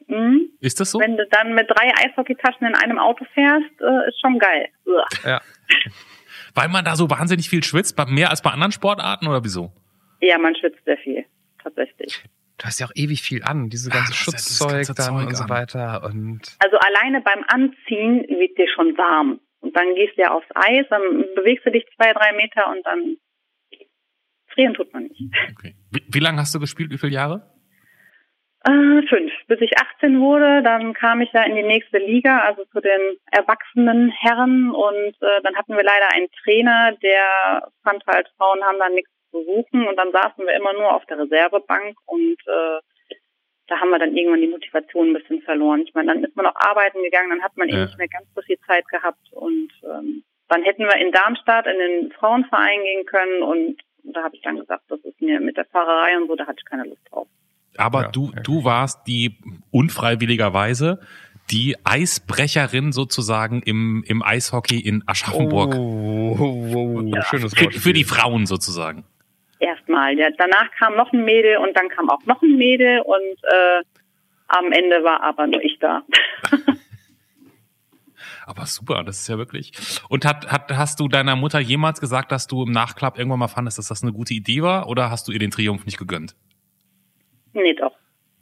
[0.07, 0.37] äh, mh.
[0.59, 0.99] Ist das so?
[0.99, 4.67] wenn du dann mit drei Eishockeytaschen in einem Auto fährst, äh, ist schon geil.
[4.85, 5.07] Uah.
[5.25, 5.41] Ja.
[6.53, 9.71] Weil man da so wahnsinnig viel schwitzt, bei- mehr als bei anderen Sportarten oder wieso?
[10.19, 11.25] Ja, man schwitzt sehr viel,
[11.63, 12.21] tatsächlich.
[12.61, 14.23] Du hast ja auch ewig viel an, diese Ja, ganze ja dieses
[14.59, 15.49] Schutzzeug ganze dann Zeug und so an.
[15.49, 16.03] weiter.
[16.03, 19.39] Und Also alleine beim Anziehen wird dir schon warm.
[19.61, 21.01] Und dann gehst du ja aufs Eis, dann
[21.35, 23.17] bewegst du dich zwei, drei Meter und dann
[24.53, 25.21] frieren tut man nicht.
[25.57, 25.75] Okay.
[25.91, 26.91] Wie, wie lange hast du gespielt?
[26.91, 27.49] Wie viele Jahre?
[28.63, 29.31] Äh, fünf.
[29.47, 33.17] Bis ich 18 wurde, dann kam ich ja in die nächste Liga, also zu den
[33.31, 34.69] erwachsenen Herren.
[34.69, 39.10] Und äh, dann hatten wir leider einen Trainer, der fand halt, Frauen haben da nichts
[39.31, 39.87] zu suchen.
[39.87, 42.79] Und dann saßen wir immer nur auf der Reservebank und äh,
[43.67, 45.81] da haben wir dann irgendwann die Motivation ein bisschen verloren.
[45.87, 47.85] Ich meine, dann ist man auch arbeiten gegangen, dann hat man eh Ja.
[47.85, 49.31] nicht mehr ganz so viel Zeit gehabt.
[49.31, 54.35] Und ähm, dann hätten wir in Darmstadt in den Frauenverein gehen können und da habe
[54.35, 56.83] ich dann gesagt, das ist mir mit der Fahrerei und so, da hatte ich keine
[56.85, 57.27] Lust drauf.
[57.77, 58.41] Aber Ja, du, ja.
[58.41, 59.37] du warst die
[59.71, 60.99] unfreiwilligerweise
[61.51, 65.75] die Eisbrecherin sozusagen im, im Eishockey in Aschaffenburg.
[65.75, 67.75] Oh, oh, oh, schönes für, Wort.
[67.75, 69.05] für die Frauen sozusagen.
[69.61, 70.17] Erstmal.
[70.17, 73.83] Ja, danach kam noch ein Mädel und dann kam auch noch ein Mädel und äh,
[74.47, 76.03] am Ende war aber nur ich da.
[78.45, 79.71] Aber super, das ist ja wirklich.
[80.09, 83.47] Und hat, hat, hast du deiner Mutter jemals gesagt, dass du im Nachklapp irgendwann mal
[83.47, 84.89] fandest, dass das eine gute Idee war?
[84.89, 86.35] Oder hast du ihr den Triumph nicht gegönnt?
[87.53, 87.95] nee, doch.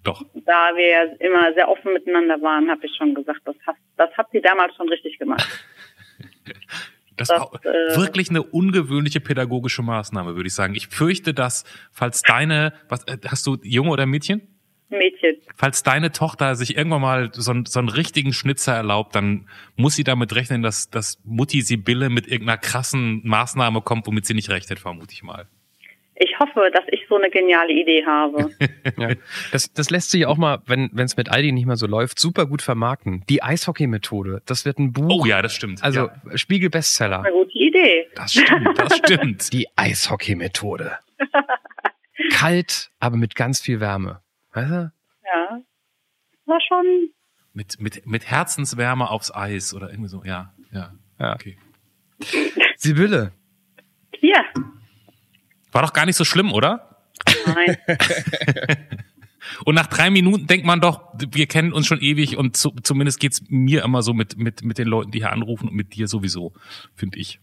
[0.03, 0.23] Doch.
[0.33, 4.09] Da wir ja immer sehr offen miteinander waren, habe ich schon gesagt, das hat, das
[4.17, 5.45] hat sie damals schon richtig gemacht.
[7.19, 10.75] Das, war äh, wirklich eine ungewöhnliche pädagogische Maßnahme, würde ich sagen.
[10.75, 14.41] Ich fürchte, dass, falls deine, was, äh, hast du Junge oder Mädchen?
[14.89, 15.35] Mädchen.
[15.55, 19.93] Falls deine Tochter sich irgendwann mal so, einen- so einen richtigen Schnitzer erlaubt, dann muss
[19.95, 24.49] sie damit rechnen, dass, dass Mutti Sibylle mit irgendeiner krassen Maßnahme kommt, womit sie nicht
[24.49, 25.47] rechnet, vermute ich mal.
[26.21, 28.51] Ich hoffe, dass ich so eine geniale Idee habe.
[28.97, 29.13] Ja.
[29.53, 32.45] Das, das lässt sich auch mal, wenn es mit Aldi nicht mehr so läuft, super
[32.47, 33.23] gut vermarkten.
[33.29, 35.21] Die Eishockey-Methode, das wird ein Buch.
[35.21, 35.81] Oh ja, das stimmt.
[35.83, 36.21] Also ja.
[36.27, 37.23] Eine Spiegel-Bestseller.
[37.31, 38.07] gute Idee.
[38.15, 39.53] das stimmt, das stimmt.
[39.53, 40.97] Die Eishockey-Methode.
[42.31, 44.21] Kalt, aber mit ganz viel Wärme.
[44.53, 44.91] Weißt du?
[45.25, 45.61] Ja.
[46.45, 47.11] War schon.
[47.53, 50.91] Mit, mit, mit Herzenswärme aufs Eis oder irgendwie so, ja, ja.
[51.19, 51.33] Ja.
[51.35, 51.57] Okay.
[52.75, 53.31] Sibylle,
[54.21, 54.43] Ja.
[55.71, 56.97] War doch gar nicht so schlimm, oder?
[57.45, 57.77] Nein.
[59.65, 61.01] Und nach drei Minuten denkt man doch,
[61.31, 64.77] wir kennen uns schon ewig und zu, zumindest geht's mir immer so mit, mit, mit
[64.77, 66.53] den Leuten, die hier anrufen und mit dir sowieso,
[66.95, 67.39] finde ich.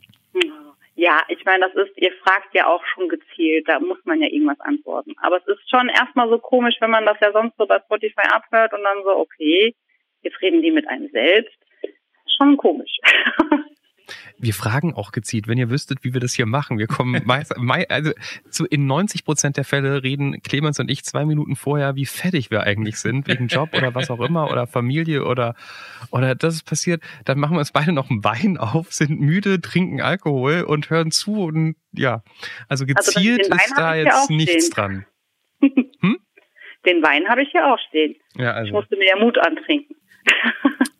[0.95, 4.29] Ja, ich meine, das ist, ihr fragt ja auch schon gezielt, da muss man ja
[4.29, 5.15] irgendwas antworten.
[5.21, 8.23] Aber es ist schon erstmal so komisch, wenn man das ja sonst so bei Spotify
[8.31, 9.75] abhört und dann so, okay,
[10.23, 11.57] jetzt reden die mit einem selbst.
[12.39, 12.97] Schon komisch.
[14.39, 16.79] wir fragen auch gezielt, wenn ihr wüsstet, wie wir das hier machen.
[16.79, 18.13] Wir kommen meist, mei- also
[18.51, 22.51] zu, in 90 Prozent der Fälle reden Clemens und ich zwei Minuten vorher, wie fertig
[22.51, 25.55] wir eigentlich sind, wegen Job oder was auch immer oder Familie oder,
[26.11, 27.03] oder das ist passiert.
[27.25, 31.11] Dann machen wir uns beide noch einen Wein auf, sind müde, trinken Alkohol und hören
[31.11, 32.23] zu und ja,
[32.69, 35.07] also das- gezielt Wein ist da ich jetzt nichts dran.
[35.61, 38.15] Den Wein habe ich ja auch stehen.
[38.37, 38.73] Ja, Ich also.
[38.75, 39.97] musste mir ja Mut antrinken.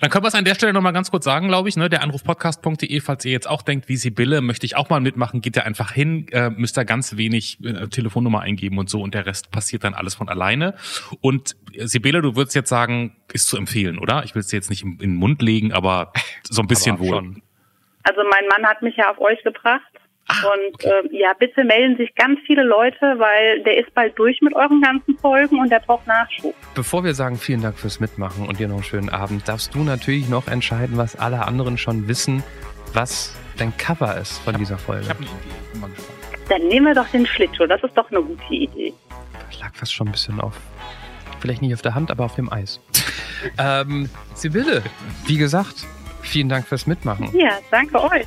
[0.00, 1.88] Dann können wir es an der Stelle nochmal ganz kurz sagen, glaube ich, ne?
[1.88, 5.56] Der Anrufpodcast.de, falls ihr jetzt auch denkt, wie Sibylle, möchte ich auch mal mitmachen, geht
[5.56, 9.26] ihr einfach hin, äh, müsst da ganz wenig äh, Telefonnummer eingeben und so und der
[9.26, 10.74] Rest passiert dann alles von alleine.
[11.20, 14.24] Und äh, Sibylle, du würdest jetzt sagen, ist zu empfehlen, oder?
[14.24, 16.12] Ich will es dir jetzt nicht im, in den Mund legen, aber
[16.48, 17.16] so ein bisschen wohl.
[18.04, 19.82] Also mein Mann hat mich ja auf euch gebracht.
[20.30, 24.40] Ah, und ähm, ja, bitte melden sich ganz viele Leute, weil der ist bald durch
[24.42, 26.54] mit euren ganzen Folgen und der braucht Nachschub.
[26.74, 29.78] Bevor wir sagen, vielen Dank fürs Mitmachen und dir noch einen schönen Abend, darfst du
[29.78, 32.42] natürlich noch entscheiden, was alle anderen schon wissen,
[32.92, 35.04] was dein Cover ist von dieser Folge.
[35.04, 36.18] Ich habe eine Idee, bin mal gespannt.
[36.50, 38.92] Dann nehmen wir doch den Schlittschuh, das ist doch eine gute Idee.
[39.48, 40.54] Das lag fast schon ein bisschen auf.
[41.40, 42.80] Vielleicht nicht auf der Hand, aber auf dem Eis.
[43.58, 44.82] ähm, Sibylle,
[45.26, 45.86] wie gesagt,
[46.20, 47.30] vielen Dank fürs Mitmachen.
[47.34, 48.26] Ja, danke euch.